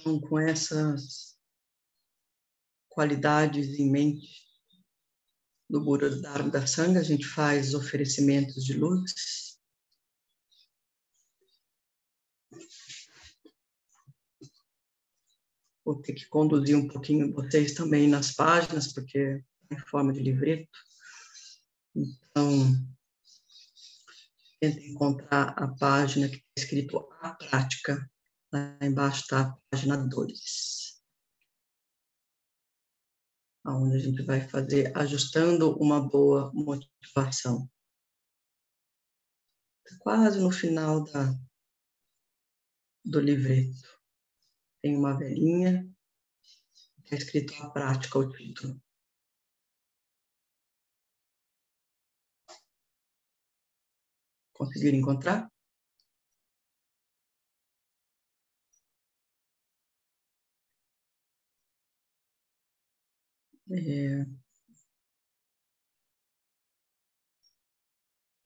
Então, 0.00 0.19
com 0.19 0.38
essas 0.38 1.38
qualidades 2.88 3.78
em 3.78 3.90
mente 3.90 4.49
do 5.69 5.85
Buda 5.85 6.09
Dharma 6.21 6.50
da 6.50 6.66
Sangha, 6.66 7.00
a 7.00 7.04
gente 7.04 7.26
faz 7.26 7.75
oferecimentos 7.75 8.64
de 8.64 8.73
luz. 8.73 9.59
Vou 15.85 16.00
ter 16.00 16.14
que 16.14 16.26
conduzir 16.28 16.76
um 16.76 16.88
pouquinho 16.88 17.33
vocês 17.35 17.75
também 17.75 18.09
nas 18.09 18.33
páginas, 18.33 18.92
porque 18.92 19.19
é 19.19 19.45
em 19.71 19.78
forma 19.78 20.14
de 20.14 20.21
livreto. 20.21 20.71
Então, 21.95 22.75
tenta 24.59 24.80
encontrar 24.80 25.50
a 25.59 25.69
página 25.69 26.28
que 26.28 26.37
está 26.37 26.52
escrito 26.57 26.99
A 27.21 27.35
Prática. 27.35 28.11
Lá 28.52 28.76
embaixo 28.83 29.21
está 29.21 29.40
a 29.42 29.57
página 29.71 29.97
2. 29.97 31.00
Onde 33.64 33.97
a 33.97 33.99
gente 34.00 34.23
vai 34.25 34.40
fazer 34.40 34.97
ajustando 34.97 35.76
uma 35.78 36.00
boa 36.00 36.50
motivação. 36.52 37.71
Quase 40.00 40.40
no 40.40 40.50
final 40.50 41.04
da, 41.04 41.33
do 43.04 43.21
livreto. 43.21 44.00
Tem 44.83 44.97
uma 44.97 45.16
velhinha, 45.16 45.88
está 47.04 47.16
escrito 47.16 47.54
A 47.62 47.71
Prática, 47.71 48.19
o 48.19 48.33
título. 48.33 48.80
Conseguiram 54.52 54.99
encontrar? 54.99 55.50
É... 63.70 64.26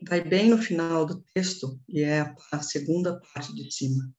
Vai 0.07 0.21
bem 0.23 0.51
no 0.51 0.59
final 0.59 1.07
do 1.07 1.21
texto 1.35 1.81
e 1.89 2.03
é 2.03 2.21
a 2.53 2.63
segunda 2.63 3.21
parte 3.33 3.55
de 3.55 3.73
cima. 3.73 4.15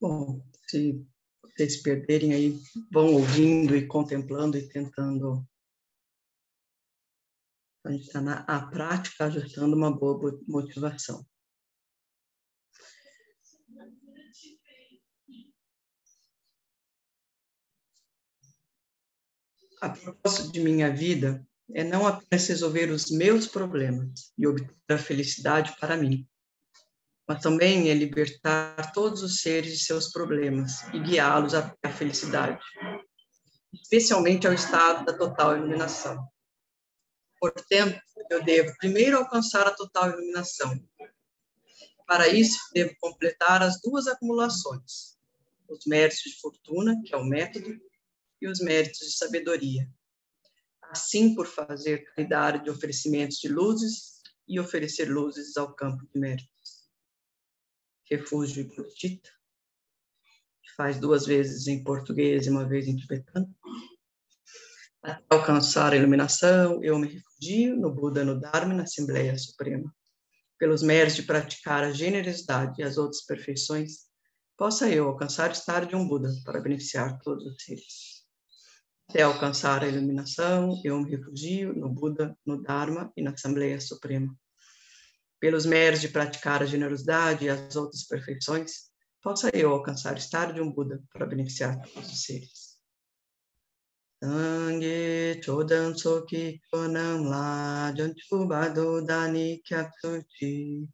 Bom, 0.00 0.42
se 0.66 1.06
vocês 1.58 1.82
perderem 1.82 2.32
aí, 2.32 2.60
vão 2.88 3.14
ouvindo 3.14 3.74
e 3.74 3.84
contemplando 3.84 4.56
e 4.56 4.68
tentando. 4.68 5.44
A 7.84 7.90
gente 7.90 8.06
está 8.06 8.20
na 8.20 8.44
a 8.46 8.64
prática 8.64 9.24
ajustando 9.24 9.74
uma 9.74 9.90
boa 9.90 10.40
motivação. 10.46 11.26
A 19.80 19.88
propósito 19.90 20.52
de 20.52 20.60
minha 20.60 20.94
vida 20.94 21.44
é 21.74 21.82
não 21.82 22.06
apenas 22.06 22.46
resolver 22.46 22.90
os 22.90 23.10
meus 23.10 23.46
problemas 23.48 24.32
e 24.36 24.46
obter 24.46 24.74
a 24.88 24.98
felicidade 24.98 25.76
para 25.78 25.96
mim, 25.96 26.28
mas 27.28 27.42
também 27.42 27.90
é 27.90 27.94
libertar 27.94 28.90
todos 28.92 29.22
os 29.22 29.42
seres 29.42 29.72
de 29.72 29.84
seus 29.84 30.10
problemas 30.10 30.82
e 30.94 30.98
guiá-los 30.98 31.52
à 31.54 31.92
felicidade, 31.94 32.58
especialmente 33.70 34.46
ao 34.46 34.54
estado 34.54 35.04
da 35.04 35.12
total 35.12 35.58
iluminação. 35.58 36.26
Portanto, 37.38 38.00
eu 38.30 38.42
devo 38.42 38.74
primeiro 38.78 39.18
alcançar 39.18 39.66
a 39.66 39.74
total 39.74 40.10
iluminação. 40.10 40.82
Para 42.06 42.28
isso, 42.28 42.58
devo 42.72 42.96
completar 42.98 43.62
as 43.62 43.78
duas 43.82 44.06
acumulações: 44.06 45.18
os 45.68 45.84
méritos 45.86 46.22
de 46.22 46.40
fortuna, 46.40 46.98
que 47.04 47.14
é 47.14 47.18
o 47.18 47.24
método, 47.24 47.78
e 48.40 48.48
os 48.48 48.58
méritos 48.58 49.00
de 49.00 49.12
sabedoria. 49.12 49.86
Assim, 50.84 51.34
por 51.34 51.46
fazer 51.46 52.04
caridade 52.04 52.64
de 52.64 52.70
oferecimentos 52.70 53.36
de 53.36 53.48
luzes 53.48 54.22
e 54.48 54.58
oferecer 54.58 55.10
luzes 55.10 55.58
ao 55.58 55.74
campo 55.74 56.06
de 56.06 56.18
mérito 56.18 56.57
refúgio 58.10 58.66
budista, 58.74 59.30
que 60.62 60.74
faz 60.76 60.98
duas 60.98 61.26
vezes 61.26 61.66
em 61.66 61.82
português 61.82 62.46
e 62.46 62.50
uma 62.50 62.66
vez 62.66 62.86
em 62.86 62.96
tibetano. 62.96 63.54
Até 65.02 65.22
alcançar 65.30 65.92
a 65.92 65.96
iluminação, 65.96 66.82
eu 66.82 66.98
me 66.98 67.08
refugio 67.08 67.76
no 67.76 67.94
Buda, 67.94 68.24
no 68.24 68.38
Dharma 68.38 68.74
e 68.74 68.76
na 68.76 68.82
Assembleia 68.82 69.36
Suprema. 69.38 69.92
Pelos 70.58 70.82
méritos 70.82 71.16
de 71.16 71.22
praticar 71.22 71.84
a 71.84 71.92
generosidade 71.92 72.80
e 72.80 72.82
as 72.82 72.98
outras 72.98 73.24
perfeições, 73.24 74.08
possa 74.56 74.88
eu 74.88 75.06
alcançar 75.06 75.50
o 75.50 75.52
estado 75.52 75.86
de 75.86 75.94
um 75.94 76.06
Buda 76.06 76.30
para 76.44 76.60
beneficiar 76.60 77.18
todos 77.20 77.46
os 77.46 77.62
seres. 77.62 78.24
Até 79.08 79.22
alcançar 79.22 79.84
a 79.84 79.88
iluminação, 79.88 80.80
eu 80.84 81.00
me 81.00 81.10
refugio 81.10 81.72
no 81.74 81.88
Buda, 81.88 82.36
no 82.44 82.60
Dharma 82.60 83.12
e 83.16 83.22
na 83.22 83.30
Assembleia 83.30 83.80
Suprema 83.80 84.36
pelos 85.40 85.66
méritos 85.66 86.00
de 86.00 86.08
praticar 86.08 86.62
a 86.62 86.66
generosidade 86.66 87.44
e 87.44 87.48
as 87.48 87.76
outras 87.76 88.04
perfeições, 88.04 88.88
possa 89.22 89.50
eu 89.54 89.70
alcançar 89.70 90.14
o 90.14 90.18
estado 90.18 90.54
de 90.54 90.60
um 90.60 90.72
Buda 90.72 91.02
para 91.12 91.26
beneficiar 91.26 91.80
todos 91.80 92.10
os 92.10 92.22
seres. 92.22 92.68
Sangue 94.20 95.40
chodan 95.44 95.94
soki 95.96 96.60
chonam 96.68 97.22
la 97.30 97.92
janchu 97.96 98.48
bado 98.48 99.00
dani 99.06 99.62
kyatsuchi 99.62 100.88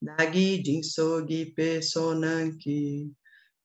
dagi 0.00 0.62
jinsogi 0.62 1.52
pe 1.56 1.82
sonanki 1.82 3.10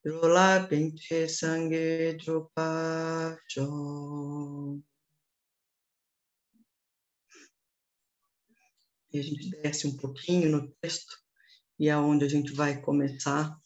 drola 0.02 0.66
penche 0.68 1.28
sangue 1.28 2.18
chopachon. 2.18 3.68
E 9.12 9.18
a 9.18 9.22
gente 9.22 9.50
desce 9.50 9.86
um 9.86 9.96
pouquinho 9.96 10.50
no 10.50 10.68
texto, 10.80 11.16
e 11.78 11.88
é 11.88 11.96
onde 11.96 12.24
a 12.24 12.28
gente 12.28 12.52
vai 12.52 12.80
começar 12.80 13.56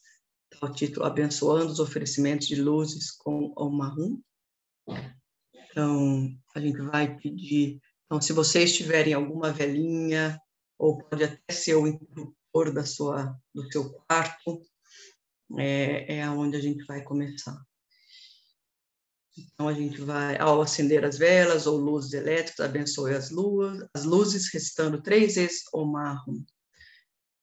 tá 0.60 0.66
o 0.66 0.72
título 0.72 1.06
Abençoando 1.06 1.72
os 1.72 1.80
oferecimentos 1.80 2.46
de 2.46 2.56
luzes 2.56 3.10
com 3.10 3.52
o 3.56 3.70
marrom. 3.70 4.20
Então, 5.54 6.28
a 6.54 6.60
gente 6.60 6.80
vai 6.82 7.16
pedir. 7.16 7.80
Então, 8.04 8.20
se 8.20 8.32
vocês 8.32 8.76
tiverem 8.76 9.14
alguma 9.14 9.50
velhinha, 9.50 10.38
ou 10.78 10.98
pode 10.98 11.24
até 11.24 11.52
ser 11.52 11.74
o 11.76 11.86
interruptor 11.86 12.72
da 12.72 12.84
sua, 12.84 13.34
do 13.54 13.70
seu 13.72 13.90
quarto, 13.90 14.60
é, 15.58 16.18
é 16.18 16.30
onde 16.30 16.56
a 16.56 16.60
gente 16.60 16.84
vai 16.84 17.02
começar. 17.02 17.56
Então 19.36 19.68
a 19.68 19.72
gente 19.72 20.00
vai, 20.02 20.38
ao 20.38 20.60
acender 20.60 21.04
as 21.04 21.16
velas 21.16 21.66
ou 21.66 21.78
luzes 21.78 22.12
elétricas, 22.12 22.64
abençoe 22.64 23.14
as 23.14 23.30
luzes, 23.30 23.88
as 23.94 24.04
luzes, 24.04 24.52
recitando 24.52 25.02
três 25.02 25.36
vezes 25.36 25.62
o 25.72 25.84
marrom. 25.84 26.44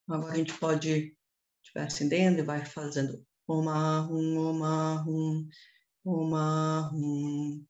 Agora 0.07 0.33
a 0.33 0.37
gente 0.37 0.53
pode 0.53 1.15
estiver 1.63 1.85
acendendo 1.85 2.39
e 2.39 2.43
vai 2.43 2.65
fazendo 2.65 3.23
o 3.47 3.61
marrom, 3.61 4.37
o 4.37 4.53
marrom, 4.53 5.47
o 6.03 6.25
marrom, 6.25 7.65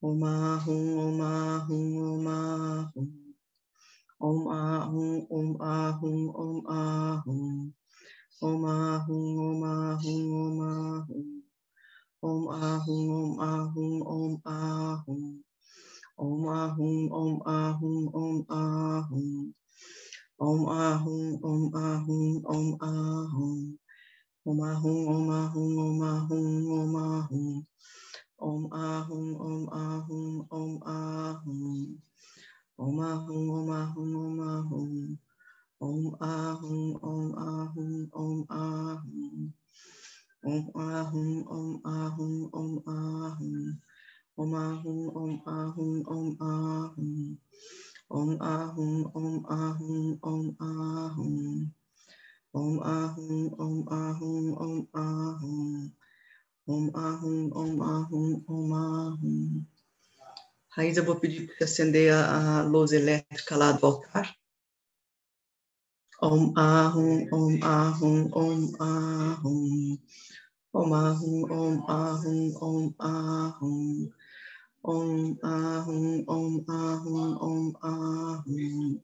o 0.00 0.14
marrom, 0.14 1.08
o 1.08 1.12
marrom, 1.18 2.14
o 2.14 2.22
marrom. 2.22 3.24
Om 4.24 4.48
Ahum, 4.48 5.26
Om 5.28 5.60
Ahum, 5.60 6.32
Om 6.34 6.66
Ahum, 6.66 7.74
Om 8.40 8.64
Ahum, 8.64 9.38
Om 9.38 9.64
Ahum, 9.64 10.32
Om 10.32 10.60
Ahum. 10.62 11.33
Om 12.24 12.48
Ahum, 12.48 13.10
Om 13.12 13.38
Ahum, 13.38 14.00
Om 14.00 14.40
Ahum. 14.48 15.44
Om 16.16 16.48
Ahum, 16.48 17.12
Om 17.12 17.34
Ahum, 17.44 18.08
Om 18.16 18.36
Ahum. 18.48 19.52
Om 20.40 20.60
Ahum, 20.64 21.36
Om 21.44 21.62
Ahum, 21.76 22.40
Om 22.48 22.66
Ahum. 22.80 23.78
Om 24.46 24.60
Ahum, 24.64 25.04
Om 25.12 25.28
Ahum, 25.28 25.76
Om 25.76 26.00
Ahum, 26.00 26.64
Om 26.72 26.96
Ahum. 26.96 27.66
Om 28.40 28.72
Ahum, 28.72 29.28
Om 29.36 29.68
Ahum, 29.68 30.48
Om 30.48 30.72
Ahum. 30.80 32.00
Om 32.78 33.00
Ahum, 33.00 33.50
Om 33.52 33.68
Ahum, 33.68 34.16
Om 34.16 34.40
Ahum. 34.40 35.18
Om 35.78 36.16
Ahum, 36.20 36.96
Om 37.04 37.34
Ahum, 37.36 38.08
Om 38.16 38.46
Ahum. 38.48 39.63
Om 40.44 40.70
ahum, 40.74 41.30
om 41.48 41.68
ahum, 41.84 42.34
om 42.52 42.72
ahum. 42.86 43.80
Om 44.36 44.54
ahum, 44.54 45.00
om 45.16 45.32
ahum, 45.46 46.02
om 46.06 46.26
ahum. 46.40 47.38
Om 48.10 48.30
ahum, 48.40 49.10
om 49.14 49.46
ahum, 49.48 50.18
om 50.22 50.56
ahum. 50.60 51.74
Om 52.54 52.78
Ahum, 52.78 53.50
Om 53.58 53.88
Ahum, 53.90 54.54
Om 54.54 54.88
Ahum. 54.94 55.92
Om 56.68 56.90
Ahum, 56.94 57.50
Om 57.50 57.82
Ahum, 57.82 58.44
Om 58.46 58.72
Ahum. 58.72 59.66
Raiz, 60.76 60.96
eu 60.96 61.04
vou 61.04 61.16
pedir 61.16 61.46
para 61.46 61.56
você 61.56 61.64
acender 61.64 62.12
a, 62.12 62.62
luz 62.62 62.92
elétrica 62.92 63.56
lá 63.56 63.72
do 63.72 63.84
altar. 63.84 64.32
Om 66.24 66.56
Ahum, 66.56 67.28
Om 67.36 67.52
Ahum, 67.60 68.32
Om 68.32 68.60
Ahum. 68.80 69.98
Om 70.72 70.92
Ahum, 70.92 71.44
Om 71.52 71.84
Ahum, 71.84 72.40
Om 72.64 72.84
Ahum. 72.96 74.08
Om 74.80 75.36
Ahum, 75.44 76.24
Om 76.24 76.64
Ahum, 76.64 77.36
Om 77.44 77.64
Ahum. 77.84 78.96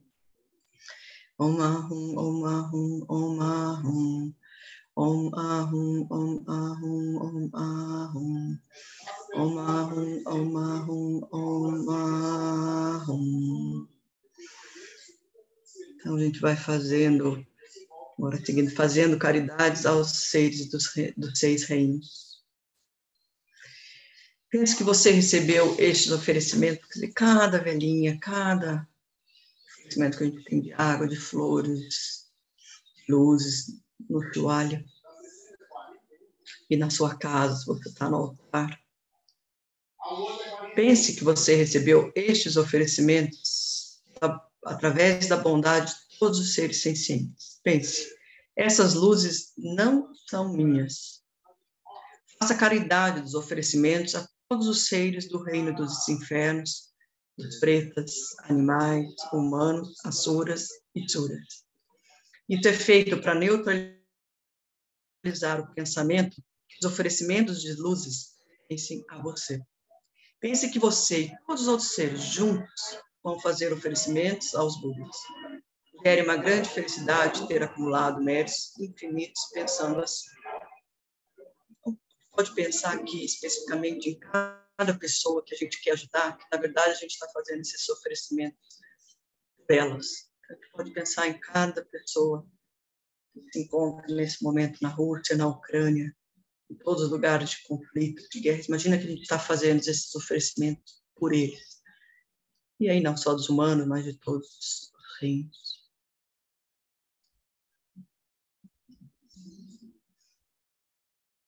Om 1.37 1.61
Ahum, 1.61 2.17
Om 2.17 2.37
Ahum, 2.41 3.05
Om 3.05 3.37
Ahum. 3.37 4.33
Om 4.97 5.21
Ahum, 5.37 6.07
Om 6.09 6.33
Ahum, 6.49 7.05
Om 7.21 7.51
Ahum. 7.53 8.59
Om 9.37 9.59
Ahum, 9.61 10.11
Om 10.25 10.57
Ahum, 10.57 11.21
Om 11.29 11.85
Ahum. 11.85 13.50
Então 16.11 16.19
a 16.19 16.25
gente 16.25 16.41
vai 16.41 16.57
fazendo, 16.57 17.47
agora 18.19 18.45
seguindo, 18.45 18.75
fazendo 18.75 19.17
caridades 19.17 19.87
aos 19.87 20.11
seres 20.11 20.69
dos, 20.69 20.93
dos 21.17 21.39
seis 21.39 21.63
reinos. 21.63 22.43
Pense 24.51 24.77
que 24.77 24.83
você 24.83 25.13
recebeu 25.13 25.77
estes 25.79 26.11
oferecimentos 26.11 26.89
de 26.97 27.07
cada 27.13 27.59
velhinha, 27.59 28.19
cada 28.19 28.89
oferecimento 29.79 30.19
que 30.19 30.25
a 30.25 30.27
gente 30.27 30.45
tem 30.47 30.61
de 30.61 30.73
água, 30.73 31.07
de 31.07 31.15
flores, 31.15 32.27
de 32.97 33.13
luzes, 33.13 33.81
no 34.09 34.29
toalha. 34.33 34.85
E 36.69 36.77
na 36.77 36.91
sua 36.91 37.15
casa, 37.15 37.65
você 37.67 37.89
está 37.89 38.11
no 38.11 38.17
altar. 38.17 38.81
Pense 40.75 41.15
que 41.15 41.23
você 41.23 41.55
recebeu 41.55 42.11
estes 42.17 42.57
oferecimentos 42.57 44.03
através 44.65 45.29
da 45.29 45.37
bondade 45.37 45.93
de 45.93 46.19
todos 46.19 46.39
os 46.39 46.55
seres 46.55 46.83
sencientes. 46.83 47.61
Pense, 47.63 48.07
essas 48.57 48.95
luzes 48.95 49.53
não 49.57 50.13
são 50.29 50.53
minhas. 50.53 51.23
Faça 52.39 52.55
caridade 52.55 53.21
dos 53.23 53.35
oferecimentos 53.35 54.15
a 54.15 54.29
todos 54.49 54.67
os 54.67 54.87
seres 54.87 55.29
do 55.29 55.43
reino 55.43 55.75
dos 55.75 56.09
infernos, 56.09 56.91
dos 57.37 57.59
pretas, 57.59 58.13
animais, 58.45 59.07
humanos, 59.33 59.95
asuras 60.05 60.69
e 60.95 61.09
suras. 61.09 61.65
Isso 62.49 62.69
é 62.69 62.73
feito 62.73 63.21
para 63.21 63.35
neutralizar 63.35 64.01
o 65.61 65.73
pensamento 65.75 66.37
que 66.69 66.77
os 66.83 66.91
oferecimentos 66.91 67.63
de 67.63 67.73
luzes 67.75 68.35
pensem 68.69 69.05
a 69.11 69.23
você. 69.23 69.61
Pense 70.41 70.71
que 70.71 70.79
você 70.79 71.27
e 71.27 71.37
todos 71.47 71.63
os 71.63 71.69
outros 71.69 71.95
seres 71.95 72.21
juntos 72.21 72.99
vão 73.23 73.39
fazer 73.41 73.73
oferecimentos 73.73 74.55
aos 74.55 74.81
Budas. 74.81 75.17
Gere 76.05 76.23
uma 76.23 76.37
grande 76.37 76.69
felicidade 76.69 77.47
ter 77.47 77.63
acumulado 77.63 78.23
méritos 78.23 78.79
infinitos 78.79 79.43
pensando 79.53 80.01
assim. 80.01 80.31
Pode 82.33 82.55
pensar 82.55 82.95
aqui 82.95 83.25
especificamente 83.25 84.11
em 84.11 84.19
cada 84.19 84.99
pessoa 84.99 85.45
que 85.45 85.55
a 85.55 85.59
gente 85.59 85.81
quer 85.83 85.93
ajudar, 85.93 86.39
que 86.39 86.45
na 86.51 86.59
verdade 86.59 86.93
a 86.93 86.95
gente 86.95 87.13
está 87.13 87.29
fazendo 87.29 87.61
esses 87.61 87.87
oferecimentos 87.89 88.59
belas 89.69 90.31
pode 90.73 90.91
pensar 90.93 91.29
em 91.29 91.39
cada 91.39 91.85
pessoa 91.85 92.47
que 93.33 93.53
se 93.53 93.61
encontra 93.61 94.13
nesse 94.15 94.43
momento 94.43 94.79
na 94.83 94.89
Rússia, 94.89 95.37
na 95.37 95.49
Ucrânia, 95.49 96.15
em 96.71 96.75
todos 96.77 97.05
os 97.05 97.11
lugares 97.11 97.51
de 97.51 97.63
conflito, 97.65 98.23
de 98.31 98.41
guerra. 98.41 98.63
Imagina 98.67 98.99
que 98.99 99.05
a 99.05 99.11
gente 99.11 99.23
está 99.23 99.39
fazendo 99.39 99.81
esses 99.81 100.15
oferecimentos 100.15 101.03
por 101.17 101.33
eles. 101.33 101.80
E 102.81 102.89
aí 102.89 103.01
não 103.01 103.17
só 103.17 103.35
dos 103.35 103.49
humanos, 103.49 103.87
mas 103.87 104.05
de 104.05 104.15
todos 104.15 104.49
os 104.49 104.93
reinos. 105.21 105.81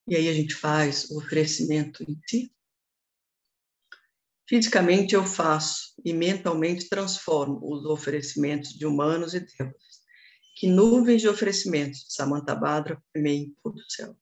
E 0.07 0.15
aí 0.15 0.29
a 0.29 0.35
gente 0.35 0.55
faz 0.55 1.11
o 1.11 1.19
oferecimento 1.19 2.03
em 2.03 2.21
si, 2.29 2.53
Fisicamente 4.53 5.15
eu 5.15 5.25
faço 5.25 5.95
e 6.05 6.13
mentalmente 6.13 6.87
transformo 6.87 7.59
os 7.63 7.87
oferecimentos 7.87 8.75
de 8.75 8.85
humanos 8.85 9.33
e 9.33 9.41
devas. 9.41 10.03
Que 10.57 10.67
nuvens 10.67 11.23
de 11.23 11.29
oferecimentos 11.29 12.01
de 12.01 12.13
Samantabhadra 12.13 13.03
permeiem 13.15 13.57
todo 13.63 13.77
o 13.77 13.91
céu. 13.91 14.15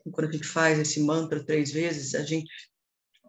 Então, 0.00 0.10
quando 0.10 0.30
a 0.30 0.32
gente 0.32 0.48
faz 0.48 0.80
esse 0.80 1.00
mantra 1.00 1.44
três 1.44 1.70
vezes, 1.70 2.16
a 2.16 2.24
gente, 2.24 2.50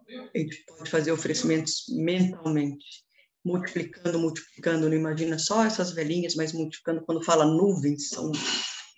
a 0.08 0.38
gente 0.38 0.64
pode 0.66 0.90
fazer 0.90 1.12
oferecimentos 1.12 1.84
mentalmente, 1.88 3.04
multiplicando, 3.44 4.18
multiplicando. 4.18 4.88
Não 4.88 4.96
imagina 4.96 5.38
só 5.38 5.64
essas 5.64 5.92
velhinhas, 5.92 6.34
mas 6.34 6.52
multiplicando. 6.52 7.04
Quando 7.04 7.24
fala 7.24 7.44
nuvens, 7.44 8.08
são 8.08 8.30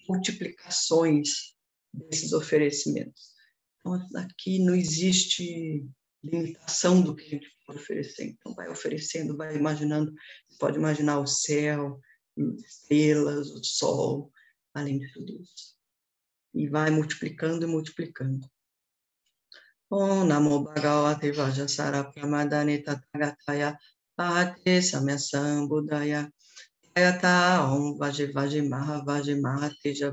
multiplicações 0.09 1.55
desses 1.93 2.33
oferecimentos. 2.33 3.35
Então, 3.81 3.95
aqui 4.17 4.59
não 4.59 4.75
existe 4.75 5.87
limitação 6.23 7.03
do 7.03 7.15
que 7.15 7.25
a 7.25 7.29
gente 7.29 7.49
pode 7.67 7.79
oferecer. 7.79 8.25
Então, 8.25 8.55
vai 8.55 8.69
oferecendo, 8.69 9.37
vai 9.37 9.57
imaginando, 9.57 10.13
pode 10.59 10.77
imaginar 10.77 11.21
o 11.21 11.27
céu, 11.27 12.01
estrelas, 12.37 13.51
o 13.51 13.63
sol, 13.63 14.33
além 14.75 14.99
de 14.99 15.13
tudo 15.13 15.41
isso. 15.41 15.77
E 16.55 16.69
vai 16.69 16.91
multiplicando 16.91 17.65
e 17.65 17.69
multiplicando. 17.69 18.49
Om 19.89 20.27
Namo 20.27 20.67
Bhagavate 20.67 21.33
Vajasara 21.33 22.13
Pramadane 22.13 22.83
Tathagata 22.85 23.79
Ate 24.19 24.81
Samyasam 24.83 25.69
Buddhaya 25.69 26.29
Ayata 26.97 27.63
Om 27.71 27.97
Vaje 27.97 28.33
Vaje 28.35 28.69
Maha 28.69 29.05
Vaje 29.07 29.41
Mahavidya 29.41 30.11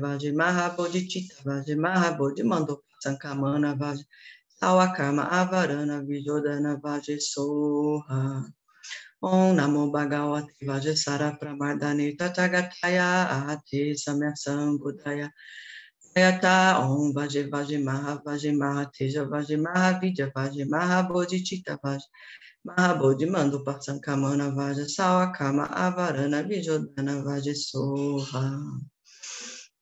Vaje 0.00 0.32
Mahabodhicitta 0.34 1.44
Vaje 1.44 1.76
Mahabodhi 1.76 2.42
mandou 2.42 2.82
Sankamana 3.00 3.78
Vaje 3.78 4.02
Sawakama 4.60 5.30
Avarana 5.30 6.02
Vijodana 6.02 6.80
Vaje 6.82 7.20
Soha 7.20 8.44
Om 9.22 9.56
Namo 9.56 9.92
Bhagavate 9.92 10.50
Vaje 10.66 10.96
Sara 10.98 11.38
Pramardane 11.40 12.16
Tathagataya 12.16 13.52
Ate 13.52 13.94
Samyasam 13.94 14.78
Buddhaya 14.80 15.30
Ayata 16.16 16.80
Om 16.80 17.12
Vaje 17.12 17.50
Vaje 17.50 17.76
Maha 17.78 18.22
Vaje 18.24 18.50
Maha 18.56 18.90
Teja 18.90 19.24
Vaje 19.28 19.56
Mahavidya 19.60 20.32
Vaje 20.34 20.64
Mahabodhicitta 20.64 21.76
Vaje 21.84 22.08
Mahabodhi 22.66 23.28
Mando 23.30 23.58
Patsankamana 23.62 24.50
Vaja 24.56 24.86
Sawakama 24.88 25.68
Avarana 25.68 26.42
Vijodana 26.42 27.22
Vaja 27.22 27.52
Soha. 27.54 28.80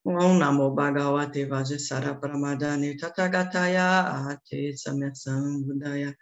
Om 0.04 0.38
Namo 0.40 0.74
Bhagavate 0.74 1.48
Vajasara 1.48 2.20
Pramadani 2.20 2.98
Tathagataya 2.98 4.28
Ate 4.32 4.74
Samyasam 4.74 5.62
Buddhaya 5.64 6.12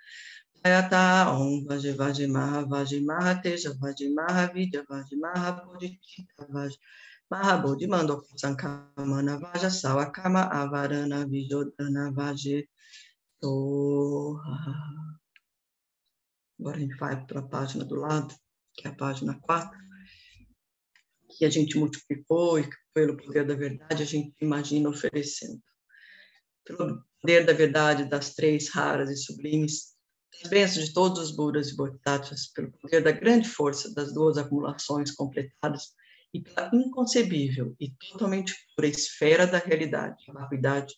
Ayata 0.63 1.33
Om 1.33 1.67
Vaje 1.67 1.97
Vaje 1.97 2.29
Maha 2.29 2.67
Vaje 2.67 3.01
Maha 3.01 3.41
Teja 3.43 3.71
Vaje 3.81 4.13
Maha 4.15 4.53
Vidya 4.53 4.85
Vaje 4.91 5.17
Maha 5.17 5.63
Bodhicitta 5.65 6.47
Vaje 6.53 6.77
Maha 7.33 7.57
Bodhi 7.57 7.87
Mando 7.87 8.23
Sankamana 8.37 9.39
Vaja 9.39 9.71
Sawakama 9.71 10.43
Avarana 10.53 11.27
Vijodana 11.27 12.13
Vaje 12.13 12.69
Agora 16.61 16.77
a 16.77 16.79
gente 16.79 16.95
vai 16.97 17.25
para 17.25 17.41
a 17.41 17.49
página 17.49 17.87
do 17.87 17.95
lado, 17.95 18.35
que 18.75 18.87
é 18.87 18.91
a 18.91 18.95
página 18.95 19.41
4 19.41 19.81
que 21.39 21.47
a 21.47 21.49
gente 21.49 21.79
multiplicou 21.79 22.59
e 22.61 22.69
pelo 22.93 23.17
poder 23.17 23.47
da 23.47 23.55
verdade 23.55 24.03
a 24.03 24.07
gente 24.07 24.35
imagina 24.39 24.91
oferecendo. 24.91 25.59
Pelo 26.67 27.03
poder 27.19 27.47
da 27.47 27.55
verdade 27.55 28.05
das 28.05 28.35
três 28.35 28.69
raras 28.69 29.09
e 29.09 29.17
sublimes, 29.17 29.95
as 30.45 30.51
bênçãos 30.51 30.85
de 30.85 30.93
todos 30.93 31.19
os 31.19 31.35
Budas 31.35 31.71
e 31.71 31.77
Bodhisattvas, 31.77 32.49
pelo 32.49 32.71
poder 32.73 33.03
da 33.03 33.11
grande 33.11 33.49
força 33.49 33.91
das 33.95 34.13
duas 34.13 34.37
acumulações 34.37 35.11
completadas 35.13 35.95
e 36.33 36.41
pela 36.41 36.71
inconcebível 36.75 37.77
e 37.79 37.91
totalmente 37.91 38.55
pura 38.75 38.89
esfera 38.89 39.47
da 39.47 39.59
realidade, 39.59 40.25
a 40.31 40.33
vacuidade, 40.33 40.95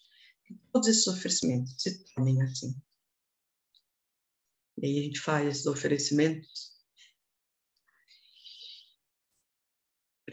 que 0.47 0.55
todos 0.73 0.89
esses 0.89 1.07
oferecimentos 1.07 1.75
se 1.79 2.05
tornem 2.15 2.43
assim. 2.43 2.75
E 4.79 4.87
aí 4.87 4.99
a 4.99 5.03
gente 5.03 5.21
faz 5.21 5.49
esses 5.49 5.67
oferecimentos 5.67 6.75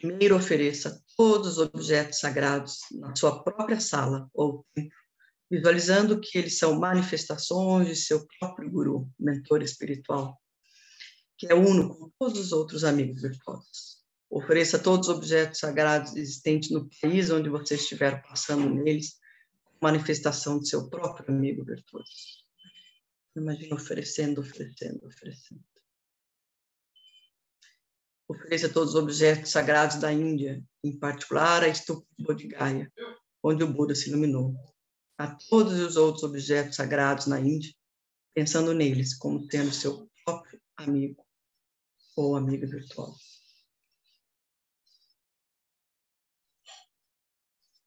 Primeiro 0.02 0.36
ofereça 0.36 1.00
todos 1.16 1.60
os 1.60 1.70
objetos 1.72 2.18
sagrados 2.20 2.80
na 2.92 3.16
sua 3.16 3.44
própria 3.44 3.80
sala 3.80 4.28
ou 4.34 4.66
templo, 4.74 4.98
visualizando 5.50 6.20
que 6.20 6.40
eles 6.40 6.58
são 6.58 6.80
manifestações 6.80 7.88
de 7.88 7.96
seu 7.96 8.26
próprio 8.40 8.72
guru, 8.72 9.08
mentor 9.20 9.62
espiritual, 9.62 10.42
que 11.38 11.46
é 11.46 11.54
uno 11.54 11.96
com 11.96 12.12
todos 12.18 12.40
os 12.40 12.52
outros 12.52 12.84
amigos 12.84 13.22
virtuosos. 13.22 14.01
Ofereça 14.32 14.80
todos 14.80 15.10
os 15.10 15.17
objetos 15.17 15.60
sagrados 15.60 16.15
existentes 16.15 16.72
no 16.72 16.89
país 17.02 17.30
onde 17.30 17.50
você 17.50 17.76
estiver 17.76 18.24
passando 18.24 18.74
neles, 18.74 19.20
manifestação 19.82 20.58
de 20.58 20.70
seu 20.70 20.89
próprio 20.89 21.36
amigo 21.36 21.65
virtuoso. 21.65 22.39
Imagina 23.36 23.76
oferecendo, 23.76 24.39
oferecendo, 24.39 25.06
oferecendo. 25.06 25.62
Ofereça 28.26 28.70
todos 28.70 28.96
os 28.96 28.96
objetos 28.96 29.52
sagrados 29.52 29.98
da 29.98 30.13
Índia, 30.13 30.63
em 30.82 30.98
particular 30.98 31.63
a 31.63 31.67
estupa 31.67 32.08
de 32.17 32.24
Bodhigaya, 32.24 32.89
onde 33.44 33.65
o 33.65 33.74
Buda 33.74 33.94
se 33.94 34.10
iluminou. 34.10 34.56
A 35.17 35.36
todos 35.50 35.74
os 35.74 35.98
outros 35.98 36.24
objetos 36.24 36.78
sagrados 36.78 37.28
na 37.28 37.38
Índia, 37.38 37.74
pensando 38.34 38.74
neles 38.74 39.13
como 39.13 39.46
tendo 39.46 39.74
seu 39.74 40.10
próprio 40.24 40.62
amigo 40.78 41.22
ou 42.15 42.38
amiga 42.38 42.65
virtual. 42.65 43.13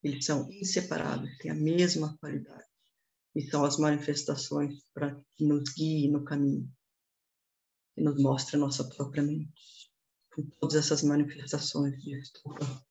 Eles 0.04 0.26
são 0.26 0.52
inseparáveis, 0.52 1.36
têm 1.38 1.50
a 1.50 1.54
mesma 1.54 2.14
qualidade. 2.18 2.68
E 3.34 3.40
são 3.50 3.64
as 3.64 3.78
manifestações 3.78 4.84
para 4.92 5.18
que 5.34 5.44
nos 5.44 5.72
guiem 5.72 6.12
no 6.12 6.22
caminho 6.22 6.70
e 7.96 8.02
nos 8.02 8.20
mostre 8.22 8.56
a 8.56 8.58
nossa 8.58 8.84
própria 8.84 9.22
mente. 9.22 9.90
Com 10.34 10.44
todas 10.60 10.76
essas 10.76 11.02
manifestações 11.02 12.00
de 12.02 12.18
estufa, 12.18 12.86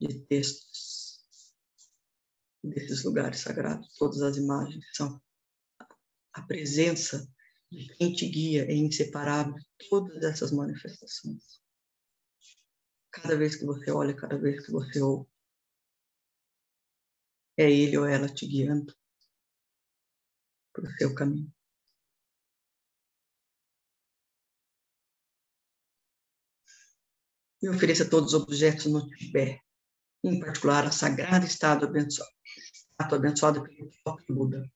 de 0.00 0.20
textos, 0.26 1.24
desses 2.62 3.04
lugares 3.04 3.40
sagrados, 3.40 3.94
todas 3.96 4.22
as 4.22 4.36
imagens 4.36 4.84
são 4.94 5.20
a 6.32 6.42
presença 6.42 7.28
de 7.70 7.88
quem 7.96 8.12
te 8.14 8.28
guia 8.28 8.64
é 8.64 8.74
inseparável 8.74 9.56
todas 9.90 10.22
essas 10.22 10.52
manifestações. 10.52 11.63
Cada 13.14 13.36
vez 13.36 13.54
que 13.54 13.64
você 13.64 13.92
olha, 13.92 14.12
cada 14.12 14.36
vez 14.36 14.66
que 14.66 14.72
você 14.72 15.00
ouve, 15.00 15.30
é 17.56 17.70
ele 17.70 17.96
ou 17.96 18.04
ela 18.06 18.28
te 18.28 18.44
guiando 18.44 18.92
para 20.72 20.84
o 20.84 20.92
seu 20.96 21.14
caminho. 21.14 21.52
E 27.62 27.68
ofereça 27.68 28.10
todos 28.10 28.34
os 28.34 28.42
objetos 28.42 28.86
no 28.86 29.08
Tibete, 29.08 29.62
em 30.24 30.40
particular 30.40 30.84
a 30.84 30.90
sagrada 30.90 31.46
estátua 31.46 31.88
abençoada, 31.88 32.32
abençoada 32.98 33.62
pelo 33.62 33.90
próprio 34.02 34.34
Buda. 34.34 34.72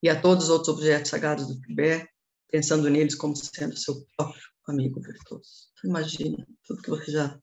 E 0.00 0.08
a 0.08 0.20
todos 0.20 0.44
os 0.44 0.50
outros 0.50 0.76
objetos 0.76 1.10
sagrados 1.10 1.48
do 1.48 1.60
Tibete, 1.60 2.08
pensando 2.48 2.88
neles 2.88 3.16
como 3.16 3.34
sendo 3.34 3.76
seu 3.76 4.06
próprio 4.16 4.53
amigo 4.66 5.00
virtuoso. 5.00 5.70
Então, 5.72 5.90
imagina 5.90 6.46
tudo 6.64 6.82
que 6.82 6.90
você 6.90 7.10
já, 7.10 7.40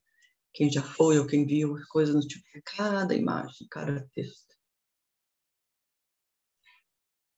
quem 0.52 0.70
já 0.70 0.82
foi 0.82 1.18
ou 1.18 1.26
quem 1.26 1.46
viu, 1.46 1.76
as 1.76 1.84
coisas 1.86 2.14
no 2.14 2.20
tipo, 2.20 2.44
cada 2.64 3.14
imagem, 3.14 3.66
cada 3.70 4.06
texto. 4.14 4.54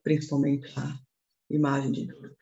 Principalmente 0.03 0.69
a 0.79 0.99
imagem 1.51 1.93
de 1.93 2.07
Buda. 2.07 2.37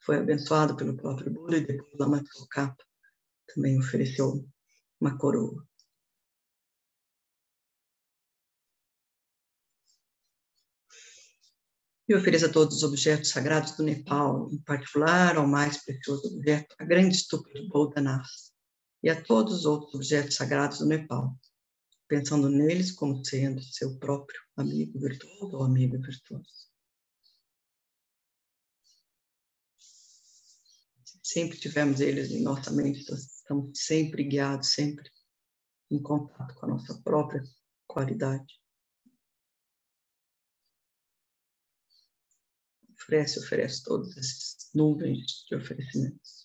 Foi 0.00 0.18
abençoado 0.18 0.76
pelo 0.76 0.96
próprio 0.96 1.30
Buda 1.30 1.58
e 1.58 1.66
depois 1.66 1.98
Lama 1.98 2.22
Tsongkhapa 2.22 2.84
também 3.54 3.78
ofereceu 3.78 4.44
uma 5.00 5.16
coroa. 5.18 5.69
E 12.10 12.14
ofereça 12.16 12.52
todos 12.52 12.78
os 12.78 12.82
objetos 12.82 13.30
sagrados 13.30 13.76
do 13.76 13.84
Nepal, 13.84 14.50
em 14.50 14.58
particular 14.58 15.36
ao 15.36 15.46
mais 15.46 15.76
precioso 15.84 16.26
objeto, 16.34 16.74
a 16.80 16.84
grande 16.84 17.14
estúpida 17.14 17.60
de 17.60 17.68
Bodhanath, 17.68 18.26
e 19.00 19.08
a 19.08 19.22
todos 19.22 19.60
os 19.60 19.64
outros 19.64 19.94
objetos 19.94 20.34
sagrados 20.34 20.80
do 20.80 20.86
Nepal, 20.86 21.38
pensando 22.08 22.48
neles 22.48 22.90
como 22.90 23.24
sendo 23.24 23.62
seu 23.62 23.96
próprio 24.00 24.40
amigo 24.56 24.98
virtuoso 24.98 25.56
ou 25.56 25.62
amiga 25.62 25.96
virtuosa. 25.98 26.48
Sempre 31.22 31.60
tivemos 31.60 32.00
eles 32.00 32.32
em 32.32 32.42
nossa 32.42 32.72
mente, 32.72 33.04
estamos 33.08 33.70
sempre 33.78 34.24
guiados, 34.24 34.72
sempre 34.72 35.08
em 35.88 36.02
contato 36.02 36.56
com 36.56 36.66
a 36.66 36.70
nossa 36.70 37.00
própria 37.04 37.40
qualidade. 37.86 38.60
Oferece, 43.00 43.40
oferece 43.40 43.82
todas 43.84 44.16
essas 44.16 44.70
nuvens 44.74 45.44
de 45.48 45.56
oferecimentos. 45.56 46.40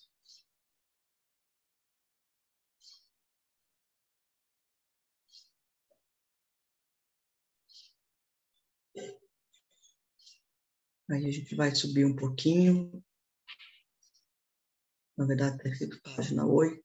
Aí 11.08 11.24
a 11.24 11.30
gente 11.30 11.54
vai 11.54 11.72
subir 11.72 12.04
um 12.04 12.16
pouquinho. 12.16 13.04
Na 15.16 15.24
verdade, 15.24 15.56
está 15.56 15.68
escrito 15.68 16.00
página 16.02 16.44
8. 16.44 16.82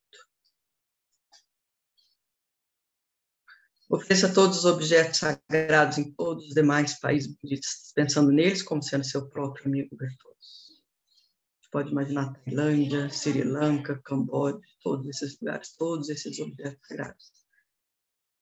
Ofereça 3.92 4.34
todos 4.34 4.60
os 4.60 4.66
objetos 4.66 5.20
sagrados 5.20 5.98
em 5.98 6.14
todos 6.14 6.48
os 6.48 6.54
demais 6.54 6.98
países 6.98 7.36
budistas, 7.36 7.92
pensando 7.94 8.32
neles 8.32 8.64
como 8.64 8.82
sendo 8.82 9.04
seu 9.04 9.28
próprio 9.28 9.68
amigo 9.68 9.98
virtuoso. 9.98 10.40
Você 11.60 11.70
pode 11.70 11.92
imaginar 11.92 12.32
Tailândia, 12.46 13.10
Sri 13.10 13.44
Lanka, 13.44 14.02
Camboja, 14.06 14.62
todos 14.82 15.06
esses 15.10 15.38
lugares, 15.42 15.76
todos 15.76 16.08
esses 16.08 16.40
objetos 16.40 16.80
sagrados. 16.88 17.32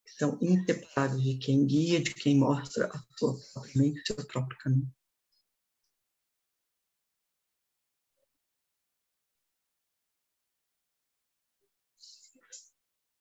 Que 0.06 0.12
são 0.20 0.38
inseparáveis 0.40 1.24
de 1.24 1.38
quem 1.40 1.66
guia, 1.66 2.00
de 2.00 2.14
quem 2.14 2.38
mostra 2.38 2.86
a 2.86 3.04
sua 3.18 3.36
própria 3.52 3.74
mente, 3.76 4.02
seu 4.06 4.24
próprio 4.28 4.58
caminho. 4.60 4.94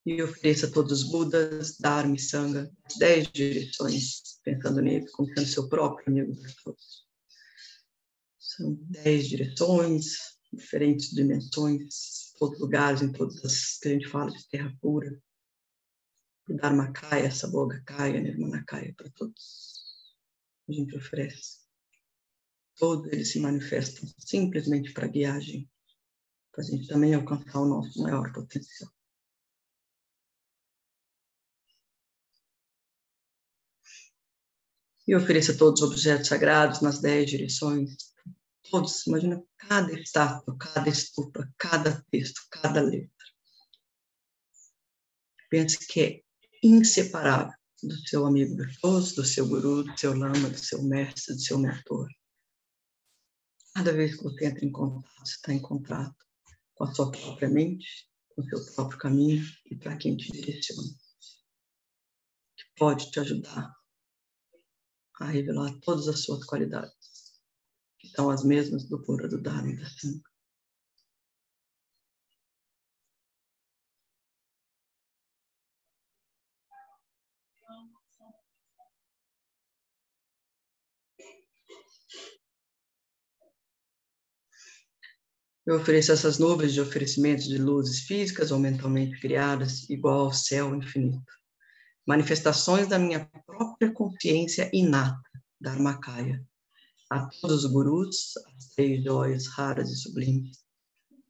E 0.08 0.22
ofereça 0.22 0.66
a 0.66 0.70
todos 0.70 1.02
os 1.02 1.10
Budas, 1.10 1.76
Dharma 1.78 2.16
e 2.16 2.18
Sangha, 2.18 2.70
dez 2.98 3.28
direções, 3.28 4.40
pensando 4.42 4.80
nele 4.80 5.06
como 5.10 5.28
sendo 5.34 5.46
seu 5.46 5.68
próprio 5.68 6.08
amigo 6.08 6.32
virtuoso. 6.32 7.04
São 8.38 8.74
dez 8.88 9.28
direções, 9.28 10.14
diferentes 10.50 11.10
dimensões, 11.10 12.32
todos 12.38 12.58
lugares, 12.58 13.02
em 13.02 13.12
todas 13.12 13.44
as 13.44 13.76
que 13.78 13.88
a 13.88 13.92
gente 13.92 14.08
fala 14.08 14.30
de 14.30 14.48
terra 14.48 14.74
pura. 14.80 15.22
O 16.48 16.54
Dharma 16.54 16.90
Kaya, 16.90 17.30
Saboga 17.30 17.82
Kaya, 17.84 18.18
Nirmana 18.18 18.64
Kaya, 18.66 18.94
para 18.96 19.10
todos. 19.10 19.84
A 20.66 20.72
gente 20.72 20.96
oferece. 20.96 21.58
Todos 22.78 23.12
eles 23.12 23.30
se 23.30 23.40
manifestam 23.40 24.08
simplesmente 24.18 24.90
para 24.94 25.06
guiagem, 25.06 25.70
para 26.50 26.64
a 26.64 26.66
gente 26.66 26.88
também 26.88 27.12
alcançar 27.12 27.60
o 27.60 27.68
nosso 27.68 28.00
maior 28.00 28.32
potencial. 28.32 28.90
E 35.08 35.16
ofereça 35.16 35.56
todos 35.56 35.80
os 35.80 35.88
objetos 35.88 36.28
sagrados 36.28 36.82
nas 36.82 37.00
dez 37.00 37.30
direções. 37.30 37.96
Todos, 38.70 39.06
imagina 39.06 39.42
cada 39.56 39.90
estátua, 39.98 40.54
cada 40.58 40.86
estupa, 40.86 41.50
cada 41.56 42.04
texto, 42.10 42.42
cada 42.50 42.82
letra. 42.82 43.08
Pense 45.48 45.78
que 45.86 46.00
é 46.02 46.22
inseparável 46.62 47.56
do 47.82 47.96
seu 48.06 48.26
amigo 48.26 48.54
virtuoso, 48.54 49.16
do 49.16 49.24
seu 49.24 49.48
guru, 49.48 49.84
do 49.84 49.98
seu 49.98 50.14
lama, 50.14 50.50
do 50.50 50.58
seu 50.58 50.82
mestre, 50.82 51.34
do 51.34 51.40
seu 51.40 51.58
mentor. 51.58 52.06
Cada 53.74 53.94
vez 53.94 54.14
que 54.14 54.24
você 54.24 54.44
entra 54.44 54.66
em 54.66 54.72
contato, 54.72 55.08
você 55.20 55.32
está 55.36 55.54
em 55.54 55.60
contato 55.60 56.16
com 56.74 56.84
a 56.84 56.94
sua 56.94 57.10
própria 57.10 57.48
mente, 57.48 58.06
com 58.28 58.42
o 58.42 58.44
seu 58.44 58.74
próprio 58.74 58.98
caminho 58.98 59.42
e 59.70 59.74
para 59.74 59.96
quem 59.96 60.18
te 60.18 60.30
direciona. 60.30 60.90
Que 62.54 62.64
pode 62.76 63.10
te 63.10 63.20
ajudar 63.20 63.72
a 65.20 65.26
revelar 65.26 65.72
todas 65.80 66.08
as 66.08 66.22
suas 66.22 66.44
qualidades, 66.44 66.94
que 67.98 68.08
são 68.08 68.30
as 68.30 68.44
mesmas 68.44 68.84
do 68.88 69.02
Pura 69.02 69.28
do 69.28 69.40
Dharma. 69.40 69.76
Eu 85.66 85.76
ofereço 85.76 86.12
essas 86.12 86.38
nuvens 86.38 86.72
de 86.72 86.80
oferecimentos 86.80 87.46
de 87.46 87.58
luzes 87.58 88.00
físicas 88.00 88.50
ou 88.50 88.58
mentalmente 88.58 89.20
criadas, 89.20 89.88
igual 89.90 90.20
ao 90.20 90.32
céu 90.32 90.74
infinito 90.74 91.37
manifestações 92.08 92.88
da 92.88 92.98
minha 92.98 93.26
própria 93.44 93.92
consciência 93.92 94.70
inata, 94.72 95.20
Dharmakaya, 95.60 96.42
a 97.10 97.26
todos 97.26 97.64
os 97.64 97.70
gurus, 97.70 98.34
as 98.56 98.68
três 98.70 99.04
joias 99.04 99.46
raras 99.48 99.90
e 99.90 99.96
sublimes, 99.96 100.64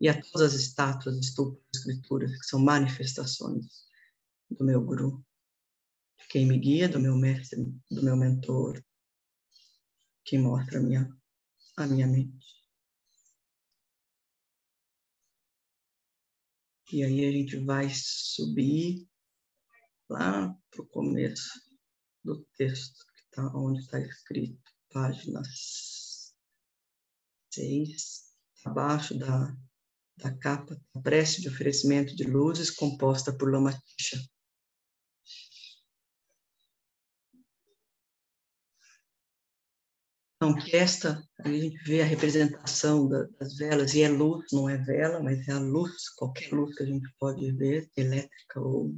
e 0.01 0.09
a 0.09 0.23
todas 0.23 0.55
as 0.55 0.61
estátuas, 0.61 1.17
estúpidas, 1.19 1.67
escrituras, 1.75 2.31
que 2.31 2.47
são 2.47 2.61
manifestações 2.61 3.88
do 4.49 4.64
meu 4.64 4.81
guru, 4.81 5.27
de 6.21 6.29
quem 6.29 6.47
me 6.47 6.57
guia, 6.57 6.88
do 6.88 7.01
meu 7.01 7.17
mestre, 7.17 7.61
do 7.91 8.01
meu 8.05 8.17
mentor, 8.17 8.81
que 10.25 10.38
mostra 10.38 10.79
a 10.79 10.83
minha, 10.83 11.12
a 11.77 11.87
minha 11.88 12.07
mente. 12.07 12.47
E 16.93 17.03
aí 17.03 17.27
a 17.27 17.33
gente 17.33 17.57
vai 17.64 17.91
subir 17.93 19.09
lá 20.09 20.55
para 20.71 20.83
o 20.83 20.87
começo 20.87 21.61
do 22.25 22.44
texto, 22.57 23.05
que 23.14 23.37
tá, 23.37 23.53
onde 23.55 23.81
está 23.81 24.01
escrito, 24.01 24.73
página 24.92 25.42
6, 27.53 28.25
abaixo 28.64 29.18
da, 29.18 29.57
da 30.16 30.37
capa, 30.38 30.81
a 30.94 31.01
prece 31.01 31.40
de 31.40 31.49
oferecimento 31.49 32.14
de 32.16 32.25
luzes 32.25 32.71
composta 32.71 33.37
por 33.37 33.51
Lama 33.51 33.73
Tisha. 33.73 34.18
Então, 40.37 40.55
que 40.55 40.77
esta, 40.77 41.21
a 41.40 41.49
gente 41.49 41.77
vê 41.83 42.01
a 42.01 42.05
representação 42.05 43.09
das 43.09 43.57
velas, 43.57 43.92
e 43.94 44.03
é 44.03 44.09
luz, 44.09 44.47
não 44.53 44.68
é 44.68 44.77
vela, 44.77 45.21
mas 45.21 45.49
é 45.49 45.53
a 45.53 45.59
luz, 45.59 46.09
qualquer 46.11 46.53
luz 46.53 46.77
que 46.77 46.85
a 46.85 46.87
gente 46.87 47.12
pode 47.18 47.51
ver, 47.57 47.90
elétrica 47.97 48.61
ou 48.61 48.94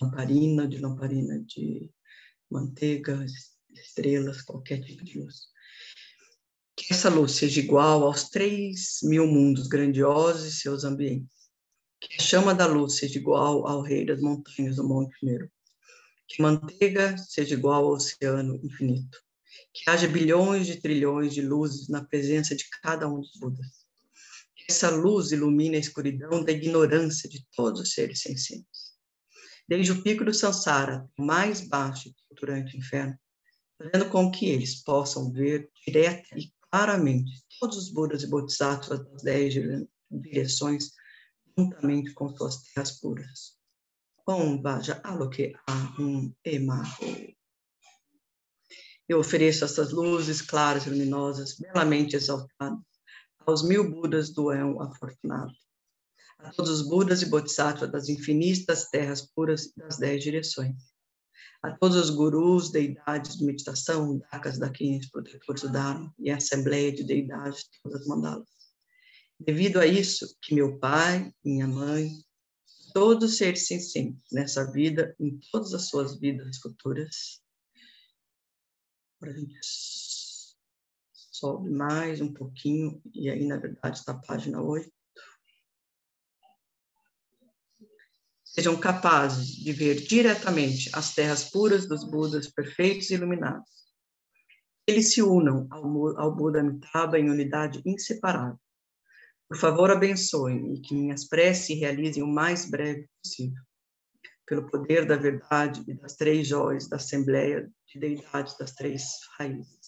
lamparina, 0.00 0.66
de 0.66 0.78
lamparina 0.78 1.38
de 1.40 1.90
manteiga, 2.50 3.24
estrelas, 3.70 4.42
qualquer 4.42 4.80
tipo 4.82 5.04
de 5.04 5.18
luz. 5.18 5.48
Que 6.76 6.92
essa 6.92 7.08
luz 7.08 7.32
seja 7.32 7.60
igual 7.60 8.04
aos 8.04 8.28
três 8.28 8.98
mil 9.02 9.26
mundos 9.26 9.68
grandiosos 9.68 10.46
e 10.46 10.52
seus 10.52 10.84
ambientes. 10.84 11.50
Que 12.00 12.16
a 12.16 12.22
chama 12.22 12.54
da 12.54 12.66
luz 12.66 12.96
seja 12.96 13.18
igual 13.18 13.66
ao 13.66 13.82
rei 13.82 14.04
das 14.04 14.20
montanhas 14.20 14.76
do 14.76 14.84
Monte 14.84 15.14
Meru. 15.22 15.50
Que 16.26 16.42
manteiga 16.42 17.16
seja 17.18 17.54
igual 17.54 17.84
ao 17.84 17.92
oceano 17.92 18.58
infinito 18.64 19.18
que 19.72 19.88
haja 19.88 20.06
bilhões 20.06 20.66
de 20.66 20.80
trilhões 20.80 21.32
de 21.32 21.40
luzes 21.40 21.88
na 21.88 22.04
presença 22.04 22.54
de 22.54 22.68
cada 22.82 23.08
um 23.08 23.20
dos 23.20 23.32
Budas. 23.38 23.86
Que 24.54 24.66
essa 24.68 24.90
luz 24.90 25.32
ilumine 25.32 25.76
a 25.76 25.80
escuridão 25.80 26.44
da 26.44 26.52
ignorância 26.52 27.28
de 27.28 27.46
todos 27.54 27.80
os 27.80 27.92
seres 27.92 28.20
sencientes. 28.20 28.81
Desde 29.72 29.92
o 29.92 30.02
pico 30.02 30.22
do 30.22 30.34
Sansara, 30.34 31.08
mais 31.18 31.66
baixo 31.66 32.10
e 32.10 32.14
torturante 32.28 32.76
inferno, 32.76 33.18
fazendo 33.78 34.10
com 34.10 34.30
que 34.30 34.44
eles 34.44 34.82
possam 34.82 35.32
ver 35.32 35.70
direta 35.86 36.38
e 36.38 36.52
claramente 36.70 37.42
todos 37.58 37.78
os 37.78 37.88
Budas 37.88 38.22
e 38.22 38.26
Bodhisattvas 38.26 39.02
das 39.02 39.22
dez 39.22 39.54
direções, 40.10 40.90
juntamente 41.56 42.12
com 42.12 42.28
suas 42.36 42.64
terras 42.64 43.00
puras. 43.00 43.56
Om 44.28 44.60
Vaja 44.60 45.00
Aloke 45.02 45.54
Ahum 45.66 46.34
Emaho. 46.44 47.34
Eu 49.08 49.20
ofereço 49.20 49.64
essas 49.64 49.90
luzes 49.90 50.42
claras 50.42 50.84
e 50.84 50.90
luminosas, 50.90 51.56
belamente 51.58 52.14
exaltadas, 52.14 52.78
aos 53.46 53.66
mil 53.66 53.90
Budas 53.90 54.34
do 54.34 54.52
El 54.52 54.82
afortunado, 54.82 55.54
a 56.38 56.50
todos 56.50 56.70
os 56.70 56.82
Budas 56.88 57.22
e 57.22 57.26
Bodhisattvas 57.26 57.90
das 57.90 58.08
infinitas 58.08 58.90
terras 58.90 59.22
puras 59.34 59.72
das 59.76 59.98
dez 59.98 60.22
direções, 60.22 60.76
a 61.62 61.70
todos 61.76 61.96
os 61.96 62.10
gurus, 62.10 62.70
deidades 62.70 63.36
de 63.36 63.44
meditação, 63.44 64.18
dakas, 64.18 64.58
daquins, 64.58 65.08
protetores 65.10 65.62
do 65.62 65.70
Dharma 65.70 66.12
e 66.18 66.30
a 66.30 66.36
assembleia 66.36 66.92
de 66.92 67.04
deidades 67.04 67.64
de 67.64 67.80
todas 67.82 68.00
as 68.00 68.06
mandalas. 68.06 68.48
Devido 69.38 69.78
a 69.78 69.86
isso, 69.86 70.36
que 70.42 70.54
meu 70.54 70.78
pai, 70.78 71.32
minha 71.44 71.66
mãe, 71.66 72.10
todos 72.92 73.30
os 73.30 73.38
seres 73.38 73.66
sencientes 73.66 74.30
nessa 74.32 74.70
vida, 74.70 75.14
em 75.18 75.38
todas 75.50 75.72
as 75.72 75.88
suas 75.88 76.18
vidas 76.18 76.58
futuras, 76.58 77.40
para 79.18 79.30
a 79.30 79.34
gente 79.34 79.58
sobe 81.14 81.70
mais 81.70 82.20
um 82.20 82.32
pouquinho, 82.32 83.00
e 83.14 83.30
aí, 83.30 83.46
na 83.46 83.56
verdade, 83.56 83.98
está 83.98 84.12
a 84.12 84.18
página 84.18 84.62
8. 84.62 84.90
Sejam 88.54 88.76
capazes 88.78 89.46
de 89.46 89.72
ver 89.72 89.94
diretamente 89.94 90.90
as 90.92 91.14
terras 91.14 91.44
puras 91.44 91.88
dos 91.88 92.04
Budas 92.04 92.48
perfeitos 92.48 93.10
e 93.10 93.14
iluminados. 93.14 93.70
Eles 94.86 95.14
se 95.14 95.22
unam 95.22 95.66
ao, 95.70 96.34
Buda 96.34 96.60
Amitabha 96.60 97.18
em 97.18 97.30
unidade 97.30 97.80
inseparável. 97.86 98.58
Por 99.48 99.56
favor, 99.56 99.90
abençoem 99.90 100.74
e 100.74 100.80
que 100.82 100.94
minhas 100.94 101.26
preces 101.26 101.66
se 101.66 101.74
realizem 101.74 102.22
o 102.22 102.26
mais 102.26 102.68
breve 102.68 103.08
possível 103.22 103.62
pelo 104.46 104.68
poder 104.68 105.06
da 105.06 105.16
verdade 105.16 105.82
e 105.88 105.94
das 105.94 106.14
três 106.14 106.46
joias 106.46 106.86
da 106.86 106.96
Assembleia 106.96 107.70
de 107.86 107.98
Deidades 107.98 108.56
das 108.58 108.72
Três 108.72 109.02
Raízes. 109.38 109.81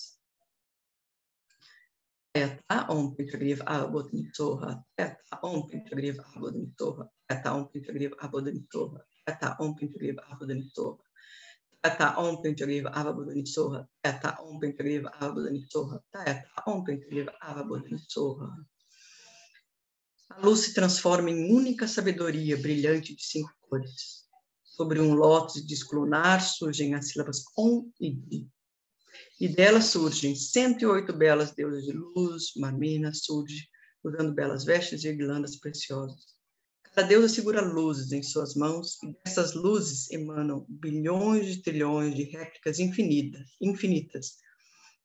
Eta 2.35 2.87
Om 2.89 3.15
Pinchagriv 3.15 3.61
Abodin 3.65 4.31
Soha, 4.35 4.85
Eta 4.99 5.39
Om 5.43 5.69
Pinchagriv 5.69 6.19
Abodin 6.35 6.75
Soha, 6.79 7.09
Eta 7.31 7.55
Om 7.55 7.69
Pinchagriv 7.71 8.13
Abodin 8.19 8.67
Soha, 8.73 9.01
Eta 9.27 9.57
Om 9.61 9.75
Pinchagriv 9.77 10.19
Abodin 10.31 10.69
Soha. 10.75 10.99
Eta 11.85 12.15
Om 12.19 12.43
Pinchagriv 12.43 12.87
Abodin 12.93 13.47
Soha, 13.47 13.87
Eta 14.03 14.37
Om 14.43 14.59
Pinchagriv 14.59 15.07
Abodin 15.21 15.65
Soha, 15.71 16.03
Eta. 16.27 16.49
A 20.31 20.41
luz 20.41 20.61
se 20.61 20.75
transforma 20.75 21.31
em 21.31 21.53
única 21.53 21.87
sabedoria 21.87 22.57
brilhante 22.57 23.15
de 23.15 23.23
cinco 23.23 23.53
cores 23.61 24.25
sobre 24.65 25.01
um 25.01 25.15
lótus 25.15 25.65
desclunar 25.65 26.41
surgem 26.41 26.95
as 26.95 27.09
sílabas 27.09 27.45
Om 27.57 27.93
e 28.01 28.11
Di. 28.11 28.54
E 29.41 29.49
delas 29.49 29.87
surgem 29.87 30.37
108 30.37 31.13
belas 31.13 31.53
deusas 31.53 31.85
de 31.85 31.93
luz, 31.93 32.53
Marmina 32.57 33.13
surge, 33.13 33.69
usando 34.05 34.33
belas 34.33 34.65
vestes 34.65 35.03
e 35.05 35.13
guirlandas 35.13 35.59
preciosas. 35.59 36.35
Cada 36.85 37.09
deusa 37.09 37.29
segura 37.29 37.61
luzes 37.61 38.13
em 38.13 38.23
suas 38.23 38.55
mãos, 38.55 39.03
e 39.03 39.13
dessas 39.25 39.53
luzes 39.55 40.09
emanam 40.13 40.65
bilhões 40.69 41.47
de 41.47 41.63
trilhões 41.63 42.15
de 42.15 42.23
réplicas 42.23 42.79
infinitas, 42.79 43.49
infinitas 43.61 44.37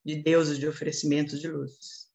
de 0.05 0.21
deuses 0.21 0.59
de 0.59 0.67
oferecimentos 0.67 1.41
de 1.41 1.47
luzes. 1.47 2.09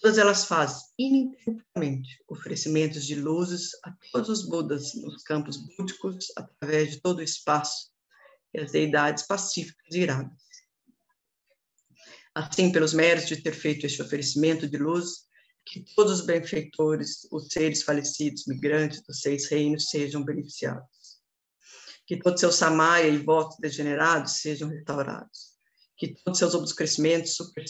Todas 0.00 0.16
elas 0.16 0.44
fazem 0.44 0.86
ininterruptamente 0.96 2.22
oferecimentos 2.28 3.04
de 3.04 3.16
luzes 3.16 3.70
a 3.84 3.92
todos 4.12 4.28
os 4.28 4.48
Budas 4.48 4.94
nos 4.94 5.24
campos 5.24 5.56
búdicos 5.56 6.26
através 6.36 6.92
de 6.92 7.00
todo 7.00 7.18
o 7.18 7.22
espaço 7.22 7.90
e 8.54 8.60
as 8.60 8.70
deidades 8.70 9.26
pacíficas 9.26 9.92
e 9.92 9.98
iradas. 9.98 10.47
Assim, 12.38 12.70
pelos 12.70 12.94
méritos 12.94 13.26
de 13.28 13.42
ter 13.42 13.52
feito 13.52 13.84
este 13.84 14.00
oferecimento 14.00 14.68
de 14.68 14.78
luz, 14.78 15.26
que 15.66 15.84
todos 15.96 16.20
os 16.20 16.24
benfeitores, 16.24 17.26
os 17.32 17.48
seres 17.48 17.82
falecidos, 17.82 18.46
migrantes 18.46 19.02
dos 19.02 19.22
seis 19.22 19.48
reinos, 19.48 19.90
sejam 19.90 20.24
beneficiados. 20.24 21.18
Que 22.06 22.16
todos 22.16 22.38
seus 22.38 22.54
samaya 22.54 23.08
e 23.08 23.18
votos 23.18 23.56
degenerados 23.58 24.34
sejam 24.34 24.68
restaurados. 24.68 25.56
Que 25.96 26.14
todos 26.22 26.38
seus 26.38 26.54
obscurecimentos 26.54 27.34
super, 27.34 27.64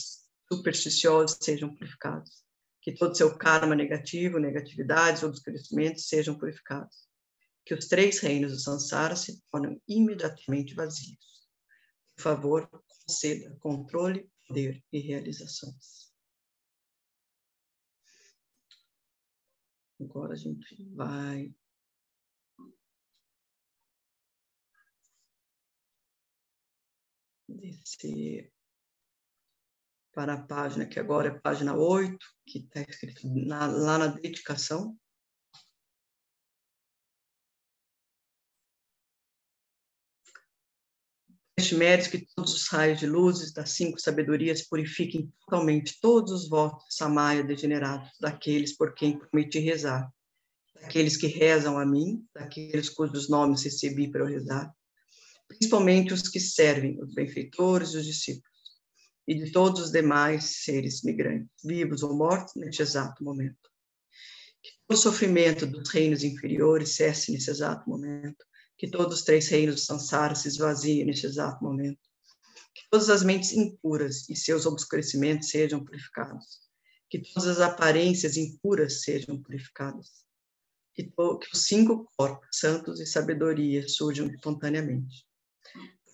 supersticiosos 0.53 1.39
sejam 1.41 1.75
purificados. 1.75 2.45
Que 2.83 2.93
todo 2.93 3.17
seu 3.17 3.39
karma 3.39 3.75
negativo, 3.75 4.39
negatividades 4.39 5.23
ou 5.23 5.31
descrescimentos 5.31 6.09
sejam 6.09 6.37
purificados. 6.37 7.09
Que 7.65 7.73
os 7.73 7.89
três 7.89 8.19
reinos 8.19 8.53
do 8.53 8.61
samsara 8.61 9.17
se 9.17 9.41
tornem 9.51 9.81
imediatamente 9.89 10.75
vazios. 10.75 11.49
Por 12.15 12.23
favor, 12.23 12.69
conceda 13.07 13.57
controle, 13.61 14.29
poder 14.49 14.83
e 14.91 14.99
realizações. 14.99 16.11
Agora 20.01 20.33
a 20.33 20.37
gente 20.37 20.85
vai 20.95 21.55
descer 27.49 28.53
para 30.13 30.35
a 30.35 30.43
página, 30.43 30.87
que 30.87 30.99
agora 30.99 31.29
é 31.29 31.41
página 31.41 31.77
8, 31.77 32.19
que 32.47 32.61
está 32.61 32.81
escrito 32.83 33.29
na, 33.29 33.67
lá 33.67 33.99
na 33.99 34.07
dedicação. 34.09 34.99
Este 41.59 41.75
mérito 41.75 42.11
que 42.11 42.25
todos 42.37 42.55
os 42.55 42.69
raios 42.69 43.01
de 43.01 43.07
luzes 43.09 43.53
das 43.53 43.73
cinco 43.73 44.01
sabedorias 44.01 44.63
purifiquem 44.63 45.29
totalmente 45.41 45.99
todos 46.01 46.31
os 46.31 46.49
votos 46.49 46.85
samaya 46.89 47.43
degenerados, 47.43 48.11
daqueles 48.21 48.77
por 48.77 48.95
quem 48.95 49.19
prometi 49.19 49.59
rezar, 49.59 50.09
daqueles 50.81 51.17
que 51.17 51.27
rezam 51.27 51.77
a 51.77 51.85
mim, 51.85 52.25
daqueles 52.33 52.89
cujos 52.89 53.29
nomes 53.29 53.65
recebi 53.65 54.09
para 54.09 54.21
eu 54.21 54.27
rezar, 54.27 54.73
principalmente 55.49 56.15
os 56.15 56.29
que 56.29 56.39
servem, 56.39 57.03
os 57.03 57.13
benfeitores 57.13 57.91
e 57.91 57.97
os 57.97 58.07
discípulos 58.07 58.49
e 59.27 59.35
de 59.35 59.51
todos 59.51 59.81
os 59.81 59.91
demais 59.91 60.63
seres 60.63 61.03
migrantes, 61.03 61.51
vivos 61.65 62.05
ou 62.05 62.15
mortos, 62.15 62.55
neste 62.55 62.83
exato 62.83 63.25
momento. 63.25 63.69
Que 64.63 64.71
o 64.95 64.97
sofrimento 64.97 65.67
dos 65.67 65.91
reinos 65.91 66.23
inferiores 66.23 66.95
cesse 66.95 67.33
nesse 67.33 67.51
exato 67.51 67.91
momento. 67.91 68.47
Que 68.79 68.89
todos 68.89 69.19
os 69.19 69.23
três 69.23 69.49
reinos 69.49 69.75
do 69.75 69.81
Sansara 69.81 70.35
se 70.35 70.49
esvaziem 70.49 71.05
neste 71.05 71.27
exato 71.27 71.63
momento. 71.63 72.01
Que 72.75 72.83
todas 72.91 73.11
as 73.11 73.23
mentes 73.23 73.53
impuras 73.53 74.29
e 74.29 74.37
seus 74.37 74.65
obscurecimentos 74.65 75.51
sejam 75.51 75.85
purificados. 75.85 76.61
Que 77.11 77.19
todas 77.19 77.49
as 77.49 77.61
aparências 77.61 78.37
impuras 78.37 79.03
sejam 79.03 79.43
purificadas. 79.43 80.25
Que, 80.95 81.05
to, 81.05 81.39
que 81.39 81.49
os 81.53 81.65
cinco 81.65 82.09
corpos, 82.17 82.49
santos 82.53 83.01
e 83.01 83.07
sabedoria, 83.07 83.87
surjam 83.87 84.29
espontaneamente. 84.29 85.27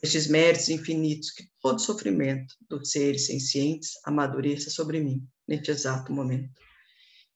Estes 0.03 0.27
méritos 0.27 0.69
infinitos, 0.69 1.31
que 1.31 1.49
todo 1.61 1.81
sofrimento 1.81 2.55
dos 2.69 2.91
seres 2.91 3.27
sencientes 3.27 3.93
amadureça 4.05 4.71
sobre 4.71 5.01
mim, 5.01 5.27
neste 5.47 5.71
exato 5.71 6.13
momento 6.13 6.53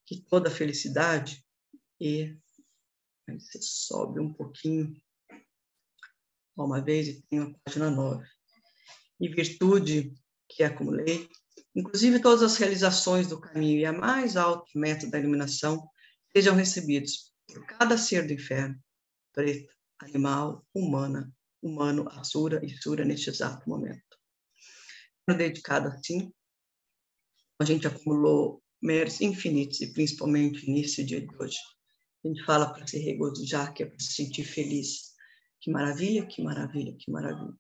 que 0.09 0.23
toda 0.23 0.51
felicidade 0.51 1.45
e 2.01 2.35
aí 3.29 3.39
você 3.39 3.61
sobe 3.61 4.19
um 4.19 4.33
pouquinho 4.33 4.99
uma 6.65 6.81
vez 6.81 7.09
e 7.09 7.23
tem 7.29 7.41
a 7.41 7.51
página 7.65 7.91
9. 7.91 8.27
E 9.21 9.29
virtude 9.29 10.15
que 10.49 10.63
acumulei, 10.63 11.29
inclusive 11.75 12.21
todas 12.21 12.43
as 12.43 12.57
realizações 12.57 13.27
do 13.27 13.41
caminho 13.41 13.81
e 13.81 13.85
a 13.85 13.93
mais 13.93 14.37
alta 14.37 14.67
meta 14.75 15.07
da 15.09 15.19
iluminação, 15.19 15.89
sejam 16.33 16.55
recebidos 16.55 17.33
por 17.47 17.65
cada 17.67 17.97
ser 17.97 18.27
do 18.27 18.33
inferno, 18.33 18.79
preto, 19.33 19.73
animal, 20.01 20.65
humana, 20.75 21.33
humano, 21.63 22.09
asura 22.11 22.65
e 22.65 22.71
sura 22.71 23.05
neste 23.05 23.31
exato 23.31 23.69
momento. 23.69 24.03
Dedicado 25.37 25.89
assim, 25.89 26.33
a 27.61 27.65
gente 27.65 27.87
acumulou 27.87 28.63
méritos 28.81 29.21
infinitos, 29.21 29.81
e 29.81 29.93
principalmente 29.93 30.71
nesse 30.71 31.05
dia 31.05 31.21
de 31.21 31.37
hoje. 31.37 31.59
A 32.25 32.29
gente 32.29 32.45
fala 32.45 32.73
para 32.73 32.87
se 32.87 32.99
regozijar, 32.99 33.73
que 33.75 33.83
é 33.83 33.87
para 33.87 33.99
se 33.99 34.13
sentir 34.13 34.45
feliz. 34.45 35.08
Que 35.61 35.71
maravilha, 35.71 36.27
que 36.27 36.43
maravilha, 36.43 36.97
que 36.97 37.11
maravilha. 37.11 37.59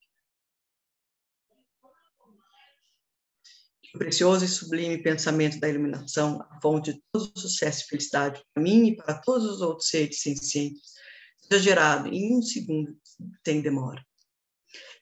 O 3.94 3.98
precioso 3.98 4.44
e 4.44 4.48
sublime 4.48 5.02
pensamento 5.02 5.58
da 5.58 5.68
iluminação, 5.68 6.40
a 6.50 6.60
fonte 6.60 6.92
de 6.92 7.02
todo 7.10 7.32
sucesso 7.38 7.84
e 7.84 7.88
felicidade 7.88 8.42
para 8.52 8.62
mim 8.62 8.88
e 8.88 8.96
para 8.96 9.18
todos 9.20 9.46
os 9.46 9.60
outros 9.60 9.88
seres 9.88 10.20
sencientes, 10.20 10.92
seja 11.40 11.62
gerado 11.62 12.08
em 12.08 12.36
um 12.36 12.42
segundo 12.42 12.96
sem 13.44 13.62
demora. 13.62 14.04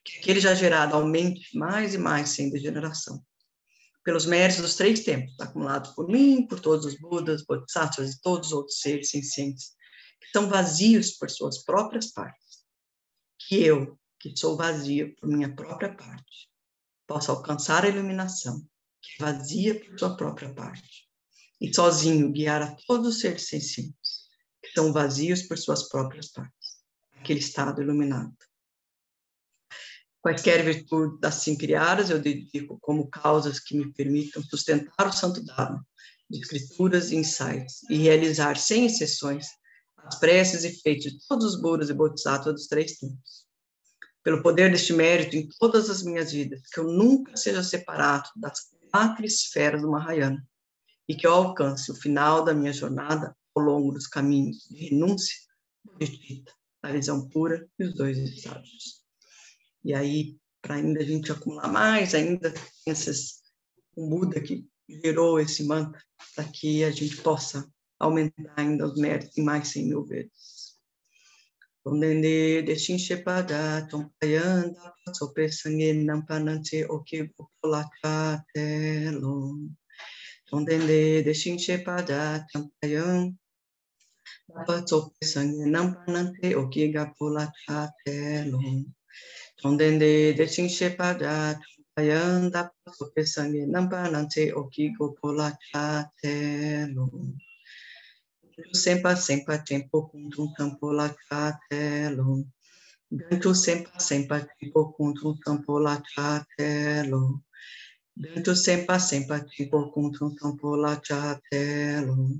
Que 0.03 0.19
aquele 0.19 0.39
já 0.39 0.55
gerado 0.55 0.95
aumente 0.95 1.55
mais 1.57 1.93
e 1.93 1.97
mais 1.97 2.29
sem 2.29 2.49
degeneração 2.49 3.21
pelos 4.07 4.25
méritos 4.25 4.61
dos 4.61 4.75
três 4.75 5.01
tempos, 5.01 5.37
acumulados 5.37 5.91
por 5.91 6.07
mim, 6.07 6.47
por 6.47 6.61
todos 6.61 6.85
os 6.85 6.97
Budas, 6.97 7.43
Bodhisattvas 7.43 8.13
e 8.13 8.21
todos 8.21 8.47
os 8.47 8.53
outros 8.53 8.79
seres 8.79 9.09
sencientes, 9.09 9.73
que 10.21 10.29
são 10.31 10.47
vazios 10.47 11.11
por 11.11 11.29
suas 11.29 11.61
próprias 11.65 12.13
partes. 12.13 12.46
Que 13.47 13.63
eu, 13.63 13.97
que 14.19 14.35
sou 14.35 14.57
vazio 14.57 15.15
por 15.15 15.29
minha 15.29 15.55
própria 15.55 15.95
parte, 15.95 16.49
possa 17.07 17.31
alcançar 17.31 17.85
a 17.85 17.87
iluminação, 17.87 18.59
que 19.01 19.23
é 19.23 19.25
vazia 19.25 19.79
por 19.79 19.97
sua 19.97 20.17
própria 20.17 20.53
parte, 20.53 21.07
e 21.61 21.73
sozinho 21.73 22.29
guiar 22.29 22.61
a 22.61 22.75
todos 22.85 23.15
os 23.15 23.21
seres 23.21 23.47
sencientes, 23.47 24.27
que 24.61 24.71
são 24.73 24.91
vazios 24.91 25.43
por 25.43 25.57
suas 25.57 25.87
próprias 25.87 26.27
partes, 26.29 26.83
aquele 27.13 27.39
estado 27.39 27.81
iluminado. 27.81 28.35
Quaisquer 30.21 30.65
virtudes 30.65 31.23
assim 31.23 31.57
criadas, 31.57 32.09
eu 32.09 32.19
dedico 32.19 32.77
como 32.81 33.09
causas 33.09 33.61
que 33.61 33.77
me 33.77 33.93
permitam 33.93 34.43
sustentar 34.43 35.07
o 35.07 35.13
santo 35.13 35.41
dado 35.45 35.79
de 36.29 36.41
escrituras 36.41 37.11
e 37.11 37.15
insights 37.15 37.81
e 37.89 37.95
realizar, 37.95 38.57
sem 38.57 38.87
exceções, 38.87 39.47
as 40.07 40.19
preces 40.19 40.63
e 40.63 40.81
feitos 40.81 41.11
de 41.11 41.27
todos 41.27 41.45
os 41.45 41.61
Budas 41.61 41.89
e 41.89 41.93
Bodhisattvas 41.93 42.55
dos 42.55 42.67
três 42.67 42.97
tempos. 42.97 43.45
Pelo 44.23 44.41
poder 44.41 44.71
deste 44.71 44.93
mérito 44.93 45.35
em 45.35 45.47
todas 45.59 45.89
as 45.89 46.01
minhas 46.01 46.31
vidas, 46.31 46.61
que 46.71 46.79
eu 46.79 46.85
nunca 46.85 47.35
seja 47.35 47.63
separado 47.63 48.29
das 48.35 48.69
quatro 48.89 49.25
esferas 49.25 49.81
do 49.81 49.91
Mahayana 49.91 50.45
e 51.07 51.15
que 51.15 51.27
eu 51.27 51.33
alcance 51.33 51.91
o 51.91 51.95
final 51.95 52.43
da 52.43 52.53
minha 52.53 52.73
jornada 52.73 53.35
ao 53.55 53.63
longo 53.63 53.91
dos 53.91 54.07
caminhos 54.07 54.67
de 54.69 54.89
renúncia, 54.89 55.35
bodhicitta, 55.83 56.53
a 56.81 56.91
visão 56.91 57.27
pura 57.29 57.67
e 57.79 57.85
os 57.85 57.95
dois 57.95 58.17
estágios. 58.17 59.01
E 59.83 59.93
aí, 59.93 60.37
para 60.61 60.75
ainda 60.75 60.99
a 60.99 61.05
gente 61.05 61.31
acumular 61.31 61.71
mais, 61.71 62.13
ainda 62.13 62.51
tem 62.51 62.63
esses, 62.87 63.41
o 63.95 64.09
Buda 64.09 64.41
que 64.41 64.67
gerou 64.89 65.39
esse 65.39 65.63
mantra, 65.63 66.01
para 66.35 66.45
que 66.45 66.83
a 66.83 66.91
gente 66.91 67.17
possa 67.17 67.69
aumentar 67.99 68.53
ainda 68.57 68.85
os 68.85 68.99
méritos 68.99 69.37
em 69.37 69.43
mais 69.43 69.67
100 69.67 69.87
mil 69.87 70.03
vezes. 70.05 70.75
Ondende 71.85 72.63
deshin 72.63 72.97
shepada 72.99 73.87
tompayanda 73.89 74.93
sope 75.13 75.49
sangue 75.51 75.93
nampanante 75.93 76.85
oki 76.89 77.31
gopolaka 77.33 78.43
telo. 78.53 79.55
Ondende 80.51 81.23
deshin 81.23 81.57
shepada 81.57 82.45
tompayanda 82.51 83.37
sope 84.85 85.25
sangue 85.25 85.65
nampanante 85.65 86.55
oki 86.55 86.91
gopolaka 86.93 87.93
telo. 88.03 88.59
Tondende 89.59 90.33
de 90.33 90.47
Chinshepada, 90.47 91.59
Ayanda 91.97 92.69
Sope 92.93 93.25
Sangue 93.25 93.65
Nampanante 93.65 94.53
Okigo 94.53 95.15
Sempa 98.73 99.15
Sempa 99.15 99.57
Tempo 99.61 100.09
Kuntum 100.09 100.49
Tampolacha 100.57 101.59
Telo. 101.69 102.43
Gantu 103.13 103.53
Sempa 103.53 103.99
Sempa 103.99 104.41
Tempo 104.57 104.93
Kuntum 104.97 105.37
Tampolacha 105.45 106.43
Telo. 106.57 107.41
Gantu 108.17 108.55
Sempa 108.57 108.97
Sempa 108.97 109.45
Tempo 109.45 109.91
Kuntum 109.93 110.33
Tampolacha 110.33 111.39
Telo. 111.51 112.33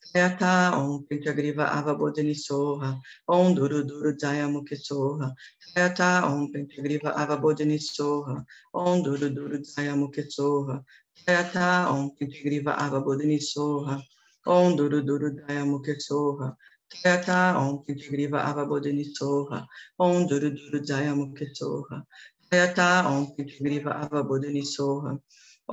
Sayata 0.00 0.72
Om 0.76 1.04
Pentagriva 1.04 1.68
Ava 1.68 1.94
Bodhini 1.94 2.34
Soha 2.34 2.98
Om 3.28 3.54
Duru 3.54 3.84
Duru 3.84 4.16
Jaya 4.18 4.48
Mukhi 4.48 4.76
Soha 4.76 5.34
Sayata 5.60 6.24
Om 6.24 6.52
Pentagriva 6.52 7.12
Ava 7.14 7.36
Bodhini 7.36 7.78
Soha 7.78 8.44
Om 8.74 9.02
Duru 9.04 9.28
Duru 9.28 9.58
Jaya 9.60 9.92
Mukhi 9.92 10.24
Soha 10.28 10.82
Sayata 11.16 11.88
Om 11.92 12.10
Pentagriva 12.16 12.76
Ava 12.76 13.00
Bodhini 13.00 13.38
Soha 13.40 14.02
Om 14.46 14.76
Duru 14.76 15.02
Duru 15.02 15.36
Jaya 15.36 15.64
Mukhi 15.64 15.96
Soha 16.00 16.54
Sayata 16.92 17.56
Om 17.56 17.84
Pentagriva 17.84 18.44
Ava 18.44 18.66
Bodhini 18.66 19.04
Soha 19.04 19.66
Om 19.98 20.28
Duru 20.28 20.50
Duru 20.50 20.84
Jaya 20.86 21.14
Mukhi 21.14 21.46
Soha 21.54 22.02
Sayata 22.50 23.06
Om 23.06 23.34
Pentagriva 23.36 24.04
Ava 24.04 24.24
Bodhini 24.24 24.62
Soha 24.62 25.18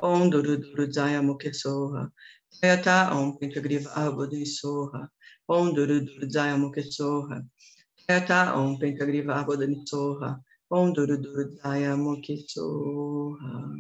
Om 0.02 0.30
Duru 0.32 0.58
Duru 0.58 0.88
Jaya 0.92 1.22
Mukhi 1.22 1.54
Soha 1.54 2.10
Sayata 2.52 3.12
Om 3.14 3.38
Pentagriva 3.40 3.90
Abodhi 3.96 4.46
Soha. 4.46 5.08
Om 5.48 5.74
Duru 5.74 6.02
Duru 6.06 6.28
Jaya 6.28 6.58
Mukhe 6.58 6.84
Soha. 6.84 7.46
Sayata 7.96 8.56
Om 8.56 8.78
Pentagriva 8.80 9.36
Abodhi 9.36 9.86
Soha. 9.88 10.42
Om 10.72 10.94
Duru 10.94 11.18
Duru 11.22 11.56
Jaya 11.64 11.96
Mukhe 11.96 12.44
Soha. 12.48 13.76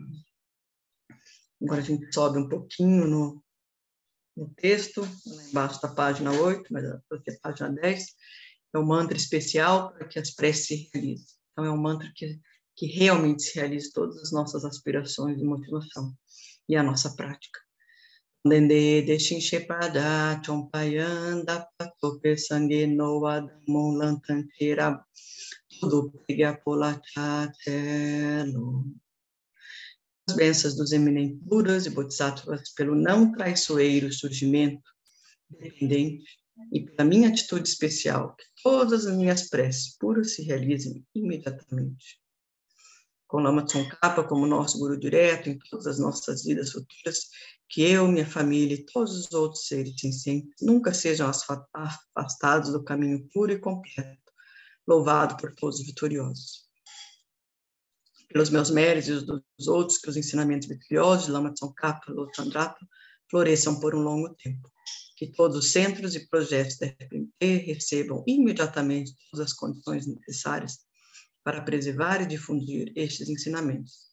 Agora 1.62 1.82
a 1.82 1.84
gente 1.84 2.14
sobe 2.14 2.40
um 2.40 2.48
pouquinho 2.48 3.06
no, 3.06 3.44
no 4.40 4.50
texto, 4.56 5.06
embaixo 5.50 5.82
da 5.82 5.90
página 5.90 6.32
8, 6.32 6.72
mas 6.72 6.86
aqui 6.86 7.30
é 7.30 7.34
a 7.34 7.40
página 7.42 7.70
10. 7.70 8.06
É 8.74 8.80
um 8.80 8.86
mantra 8.86 9.18
especial 9.18 9.92
para 9.92 10.08
que 10.08 10.18
as 10.18 10.32
preces 10.32 10.66
se 10.66 10.90
realizem. 10.94 11.26
Então, 11.52 11.66
é 11.66 11.72
um 11.72 11.78
mantra 11.78 12.10
que, 12.16 12.40
que 12.76 12.86
realmente 12.86 13.44
se 13.44 13.56
realize 13.56 13.92
todas 13.92 14.18
as 14.18 14.32
nossas 14.32 14.64
aspirações 14.64 15.38
e 15.40 15.44
motivação 15.44 16.14
e 16.70 16.76
a 16.76 16.84
nossa 16.84 17.14
prática. 17.16 17.60
Dende 18.46 19.02
de 19.02 19.20
Shinchepada, 19.20 20.42
Chompayanda, 20.46 21.68
Patope 21.78 22.38
Sangue 22.38 22.88
Noa, 22.88 23.42
Damon 23.42 23.98
Lantanteira, 23.98 25.04
tudo 25.82 26.14
pega 26.26 26.58
polatelo. 26.64 26.96
Bênçãos 30.34 30.76
dos 30.76 30.92
eminentes 30.92 31.86
e 31.86 31.90
Bodhisattvas 31.90 32.70
pelo 32.76 32.96
não 32.96 33.32
traiçoeiro 33.32 34.12
surgimento 34.12 34.90
dependente 35.50 36.40
e 36.72 36.82
pela 36.82 37.08
minha 37.08 37.30
atitude 37.30 37.68
especial, 37.68 38.36
que 38.36 38.46
todas 38.62 39.06
as 39.06 39.16
minhas 39.16 39.50
preces 39.50 39.98
puras 39.98 40.36
se 40.36 40.44
realizem 40.44 41.06
imediatamente. 41.16 42.20
Com 43.28 43.40
Lama 43.40 43.64
Tsongkhapa 43.64 44.24
como 44.24 44.46
nosso 44.46 44.78
guru 44.80 45.00
direto 45.00 45.50
em 45.50 45.58
todas 45.70 45.88
as 45.88 46.00
nossas 46.00 46.44
vidas 46.44 46.72
futuras 46.72 47.30
que 47.70 47.84
eu, 47.84 48.08
minha 48.08 48.26
família 48.26 48.76
e 48.76 48.86
todos 48.86 49.16
os 49.16 49.32
outros 49.32 49.68
seres 49.68 49.94
sencientes 50.00 50.56
nunca 50.62 50.94
sejam 50.94 51.30
afastados 51.30 52.72
do 52.72 52.84
caminho 52.84 53.28
puro 53.32 53.52
e 53.52 53.60
completo, 53.60 54.34
louvado 54.88 55.38
por 55.38 55.54
todos 55.54 55.80
os 55.80 55.86
vitoriosos. 55.86 56.68
Pelos 58.32 58.50
meus 58.50 58.70
méritos 58.70 59.10
e 59.10 59.12
os 59.14 59.24
dos 59.24 59.68
outros, 59.68 59.98
que 59.98 60.10
os 60.10 60.16
ensinamentos 60.16 60.68
vitoriosos 60.68 61.26
de 61.26 61.32
Lama 61.32 61.54
Tsongkhapa, 61.54 62.12
Lotsandrapa, 62.12 62.80
floresçam 63.30 63.80
por 63.80 63.96
um 63.96 64.02
longo 64.02 64.34
tempo. 64.36 64.70
Que 65.18 65.28
todos 65.28 65.58
os 65.58 65.72
centros 65.72 66.16
e 66.16 66.28
projetos 66.28 66.78
da 66.78 66.88
FPMT 66.88 67.58
recebam 67.66 68.24
imediatamente 68.26 69.14
todas 69.30 69.48
as 69.48 69.54
condições 69.54 70.08
necessárias 70.08 70.80
para 71.44 71.62
preservar 71.62 72.22
e 72.22 72.28
difundir 72.28 72.92
estes 72.96 73.28
ensinamentos. 73.28 74.10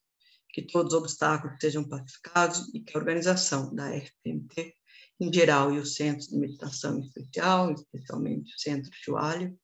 Que 0.51 0.63
todos 0.63 0.95
os 0.95 1.01
obstáculos 1.01 1.57
sejam 1.61 1.87
pacificados 1.87 2.75
e 2.75 2.81
que 2.81 2.97
a 2.97 2.99
organização 2.99 3.75
da 3.75 3.93
FPMT, 3.93 4.75
em 5.21 5.33
geral, 5.33 5.73
e 5.73 5.79
os 5.79 5.95
centros 5.95 6.29
de 6.29 6.37
meditação 6.37 6.99
em 6.99 7.03
especial, 7.03 7.73
especialmente 7.73 8.55
o 8.55 8.59
Centro 8.59 8.91
Chualho 8.93 9.57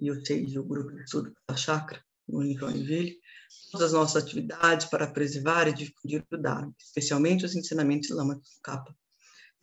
e 0.00 0.10
o 0.10 0.24
CEIS, 0.24 0.56
o 0.56 0.64
Grupo 0.64 0.92
de 0.92 1.02
Estudo 1.02 1.32
da 1.48 1.56
Chakra, 1.56 2.02
em 2.28 2.56
Joinville, 2.56 3.21
todas 3.70 3.88
as 3.88 3.92
nossas 3.92 4.22
atividades 4.22 4.86
para 4.86 5.06
preservar 5.06 5.66
e 5.66 5.72
difundir 5.72 6.24
o 6.30 6.36
Dharma, 6.36 6.74
especialmente 6.78 7.44
os 7.44 7.54
ensinamentos 7.54 8.10
Lama 8.10 8.38
Tsongkhapa, 8.38 8.94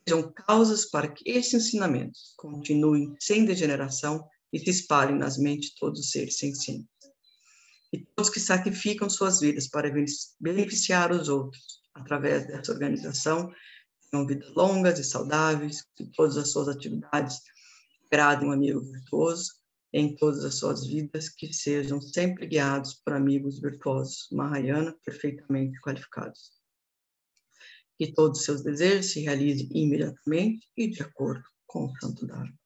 sejam 0.08 0.32
causas 0.32 0.86
para 0.86 1.08
que 1.08 1.30
estes 1.30 1.66
ensinamentos 1.66 2.34
continuem 2.36 3.16
sem 3.20 3.46
degeneração 3.46 4.28
e 4.52 4.60
se 4.60 4.70
espalhem 4.70 5.18
nas 5.18 5.38
mentes 5.38 5.70
de 5.70 5.76
todos 5.76 6.00
os 6.00 6.10
seres 6.10 6.38
sencientes. 6.38 6.90
E 7.94 8.00
todos 8.16 8.32
que 8.32 8.40
sacrificam 8.40 9.10
suas 9.10 9.40
vidas 9.40 9.68
para 9.68 9.92
beneficiar 10.40 11.12
os 11.12 11.30
outros 11.30 11.82
através 11.94 12.48
dessa 12.48 12.72
organização 12.72 13.52
tenham 14.10 14.26
vidas 14.26 14.52
longas 14.56 14.98
e 14.98 15.04
saudáveis, 15.04 15.84
que 15.96 16.06
todas 16.16 16.38
as 16.38 16.52
suas 16.52 16.68
atividades 16.68 17.42
agradem 18.12 18.50
um 18.50 18.52
amigo 18.52 18.82
virtuoso 18.82 19.59
em 19.92 20.16
todas 20.16 20.44
as 20.46 20.56
suas 20.56 20.86
vidas, 20.86 21.30
que 21.30 21.52
sejam 21.54 22.00
sempre 22.02 22.48
guiados 22.48 22.94
por 22.96 23.14
amigos 23.14 23.60
virtuosos, 23.60 24.28
Mahayana, 24.32 24.96
perfeitamente 25.04 25.80
qualificados. 25.82 26.52
Que 27.98 28.14
todos 28.14 28.40
os 28.40 28.46
seus 28.46 28.64
desejos 28.64 29.12
se 29.12 29.22
realizem 29.22 29.70
imediatamente 29.74 30.68
e 30.78 30.88
de 30.88 31.02
acordo 31.02 31.44
com 31.66 31.86
o 31.86 31.96
Santo 32.00 32.26
Dharma. 32.26 32.58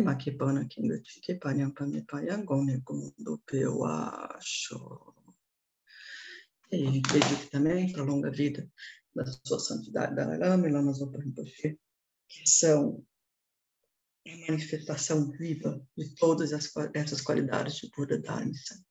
Makipana 0.00 0.66
Panyam 1.38 1.70
Pamipaya, 1.72 2.38
Gone 2.38 2.78
Gundo 2.78 3.38
Pewasho. 3.44 5.25
E 6.70 7.00
dedique 7.00 7.50
também 7.50 7.92
para 7.92 8.02
a 8.02 8.04
longa 8.04 8.30
vida 8.30 8.68
da 9.14 9.24
sua 9.24 9.58
santidade 9.58 10.14
Dalai 10.14 10.38
Lama 10.38 10.68
e 10.68 10.72
Lama 10.72 10.92
que 12.28 12.46
são 12.46 13.04
a 14.26 14.36
manifestação 14.48 15.30
viva 15.30 15.80
de 15.96 16.14
todas 16.16 16.52
as, 16.52 16.70
essas 16.94 17.20
qualidades 17.20 17.76
de 17.76 17.90
Buda 17.90 18.20
Dharma 18.20 18.50
e 18.50 18.56
Sangha. 18.56 18.84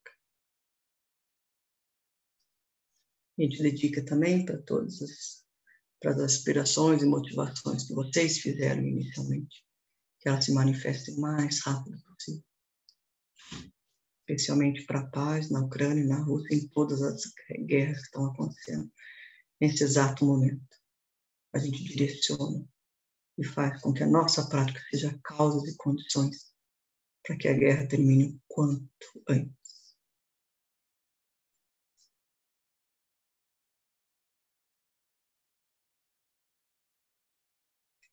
A 3.37 3.41
gente 3.41 3.61
dedica 3.61 4.05
também 4.05 4.45
para 4.45 4.61
todas 4.61 5.01
as, 5.01 5.45
para 5.99 6.11
as 6.11 6.19
aspirações 6.19 7.03
e 7.03 7.05
motivações 7.05 7.85
que 7.85 7.93
vocês 7.93 8.39
fizeram 8.39 8.81
inicialmente, 8.81 9.65
que 10.21 10.29
elas 10.29 10.45
se 10.45 10.53
manifestem 10.53 11.15
o 11.15 11.19
mais 11.19 11.59
rápido 11.59 12.01
possível 12.03 12.54
especialmente 14.27 14.85
para 14.85 15.01
a 15.01 15.07
paz 15.07 15.51
na 15.51 15.61
Ucrânia 15.61 16.03
e 16.03 16.07
na 16.07 16.19
Rússia, 16.23 16.55
em 16.55 16.67
todas 16.69 17.01
as 17.01 17.21
guerras 17.65 17.99
que 17.99 18.05
estão 18.05 18.25
acontecendo 18.25 18.91
nesse 19.61 19.83
exato 19.83 20.25
momento. 20.25 20.65
A 21.53 21.59
gente 21.59 21.83
direciona 21.83 22.67
e 23.37 23.45
faz 23.45 23.79
com 23.81 23.93
que 23.93 24.03
a 24.03 24.07
nossa 24.07 24.49
prática 24.49 24.81
seja 24.89 25.17
causas 25.23 25.71
e 25.71 25.77
condições 25.77 26.51
para 27.23 27.37
que 27.37 27.47
a 27.47 27.53
guerra 27.53 27.87
termine 27.87 28.35
o 28.35 28.41
quanto 28.47 29.23
antes. 29.29 29.55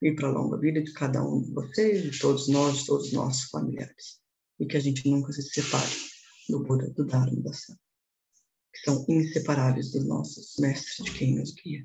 E 0.03 0.13
para 0.15 0.29
a 0.29 0.33
longa 0.33 0.59
vida 0.59 0.83
de 0.83 0.93
cada 0.93 1.25
um 1.25 1.43
de 1.43 1.53
vocês, 1.53 2.03
de 2.03 2.19
todos 2.19 2.49
nós, 2.49 2.79
de 2.79 2.87
todos 2.87 3.07
os 3.07 3.13
nossos 3.13 3.49
familiares 3.51 4.22
e 4.63 4.67
que 4.67 4.77
a 4.77 4.81
gente 4.81 5.11
nunca 5.11 5.33
se 5.33 5.43
separe 5.43 5.91
do 6.49 6.63
Buda, 6.63 6.89
do 6.91 7.05
Dharma 7.05 7.43
da 7.43 7.53
Sangha, 7.53 7.81
que 8.73 8.79
são 8.85 9.05
inseparáveis 9.09 9.91
dos 9.91 10.07
nossos 10.07 10.57
mestres 10.61 11.05
de 11.05 11.19
quem 11.19 11.35
nos 11.35 11.53
guia. 11.53 11.85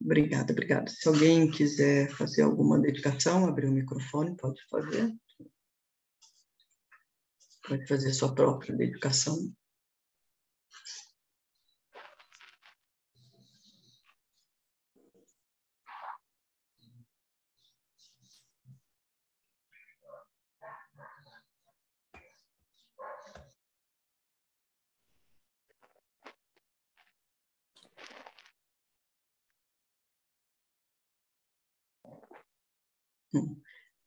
Obrigada, 0.00 0.52
obrigada. 0.52 0.88
Se 0.88 1.08
alguém 1.08 1.50
quiser 1.50 2.08
fazer 2.12 2.42
alguma 2.42 2.78
dedicação, 2.78 3.44
abrir 3.44 3.66
o 3.66 3.72
microfone, 3.72 4.36
pode 4.36 4.64
fazer. 4.68 5.12
Pode 7.66 7.88
fazer 7.88 8.12
sua 8.14 8.32
própria 8.32 8.76
dedicação. 8.76 9.52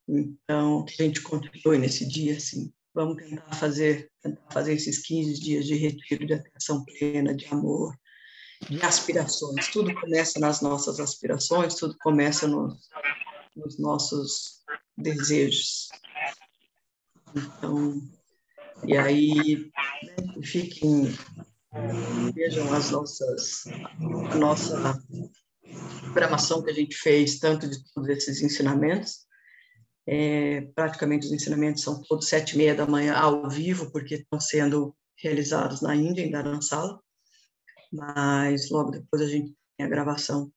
Então, 0.08 0.84
que 0.86 1.02
a 1.02 1.06
gente 1.06 1.22
continue 1.22 1.78
nesse 1.78 2.08
dia, 2.08 2.38
assim. 2.38 2.74
Vamos 2.94 3.18
tentar 3.18 3.54
fazer, 3.54 4.12
tentar 4.22 4.52
fazer 4.52 4.74
esses 4.74 5.00
15 5.04 5.40
dias 5.40 5.66
de 5.66 5.76
retiro 5.76 6.26
de 6.26 6.34
atenção 6.34 6.84
plena, 6.84 7.36
de 7.36 7.46
amor, 7.46 7.96
de 8.68 8.82
aspirações. 8.82 9.68
Tudo 9.68 9.94
começa 9.94 10.40
nas 10.40 10.62
nossas 10.62 11.00
aspirações, 11.00 11.76
tudo 11.76 11.96
começa 12.00 12.48
nos, 12.48 12.90
nos 13.56 13.80
nossos 13.80 14.64
desejos. 14.98 15.90
Então, 17.36 18.02
e 18.86 18.98
aí, 18.98 19.72
né, 20.04 20.42
fiquem, 20.44 21.14
vejam 22.34 22.74
as 22.74 22.90
nossas, 22.90 23.68
a 24.32 24.36
nossa 24.36 25.00
programação 26.12 26.64
que 26.64 26.72
a 26.72 26.74
gente 26.74 26.96
fez, 26.96 27.40
tanto 27.40 27.70
de 27.70 27.84
todos 27.94 28.10
esses 28.10 28.42
ensinamentos, 28.42 29.28
é, 30.08 30.62
praticamente 30.74 31.28
os 31.28 31.32
ensinamentos 31.32 31.84
são 31.84 32.02
todos 32.02 32.28
sete 32.28 32.54
e 32.54 32.58
meia 32.58 32.74
da 32.74 32.86
manhã 32.86 33.14
ao 33.14 33.50
vivo, 33.50 33.92
porque 33.92 34.16
estão 34.16 34.40
sendo 34.40 34.96
realizados 35.18 35.82
na 35.82 35.96
Índia, 35.96 36.24
em 36.24 36.32
Dharamsala, 36.32 37.00
mas 37.92 38.70
logo 38.70 38.92
depois 38.92 39.22
a 39.22 39.28
gente 39.28 39.54
tem 39.78 39.86
a 39.86 39.90
gravação, 39.90 40.52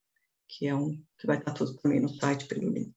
que 0.48 0.66
é 0.66 0.74
um 0.74 0.90
que 1.18 1.26
vai 1.26 1.38
estar 1.38 1.52
tudo 1.52 1.76
também 1.78 2.00
no 2.00 2.08
site 2.08 2.46
pelo 2.46 2.70
link. 2.70 2.94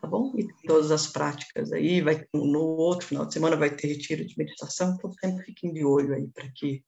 Tá 0.00 0.08
bom? 0.08 0.32
E 0.36 0.46
todas 0.66 0.90
as 0.90 1.06
práticas 1.06 1.72
aí, 1.72 2.00
vai 2.00 2.26
no 2.34 2.60
outro 2.60 3.06
final 3.06 3.26
de 3.26 3.32
semana 3.32 3.56
vai 3.56 3.74
ter 3.74 3.88
retiro 3.88 4.24
de 4.24 4.36
meditação, 4.38 4.94
então 4.94 5.12
sempre 5.12 5.44
fiquem 5.44 5.72
de 5.72 5.84
olho 5.84 6.14
aí 6.14 6.26
para 6.28 6.50
que 6.54 6.84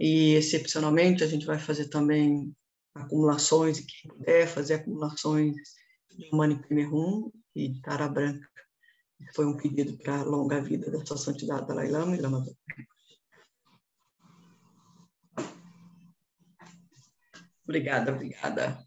e 0.00 0.32
excepcionalmente 0.34 1.22
a 1.22 1.26
gente 1.26 1.44
vai 1.44 1.58
fazer 1.58 1.88
também 1.88 2.56
acumulações, 2.94 3.78
e 3.78 3.86
quem 3.86 4.10
puder 4.10 4.46
fazer 4.46 4.74
acumulações 4.74 5.54
de 6.16 6.28
Mani 6.32 6.60
Primerum 6.60 7.30
e 7.54 7.68
de 7.68 7.80
Tara 7.80 8.08
Branca. 8.08 8.48
Foi 9.34 9.46
um 9.46 9.56
pedido 9.56 9.96
para 9.98 10.20
a 10.20 10.24
longa 10.24 10.60
vida 10.60 10.90
da 10.90 11.04
sua 11.04 11.16
santidade 11.16 11.66
Dalai 11.66 11.88
Lama 11.88 12.16
e 12.16 12.20
Lama 12.20 12.44
Obrigada, 17.64 18.12
obrigada. 18.12 18.84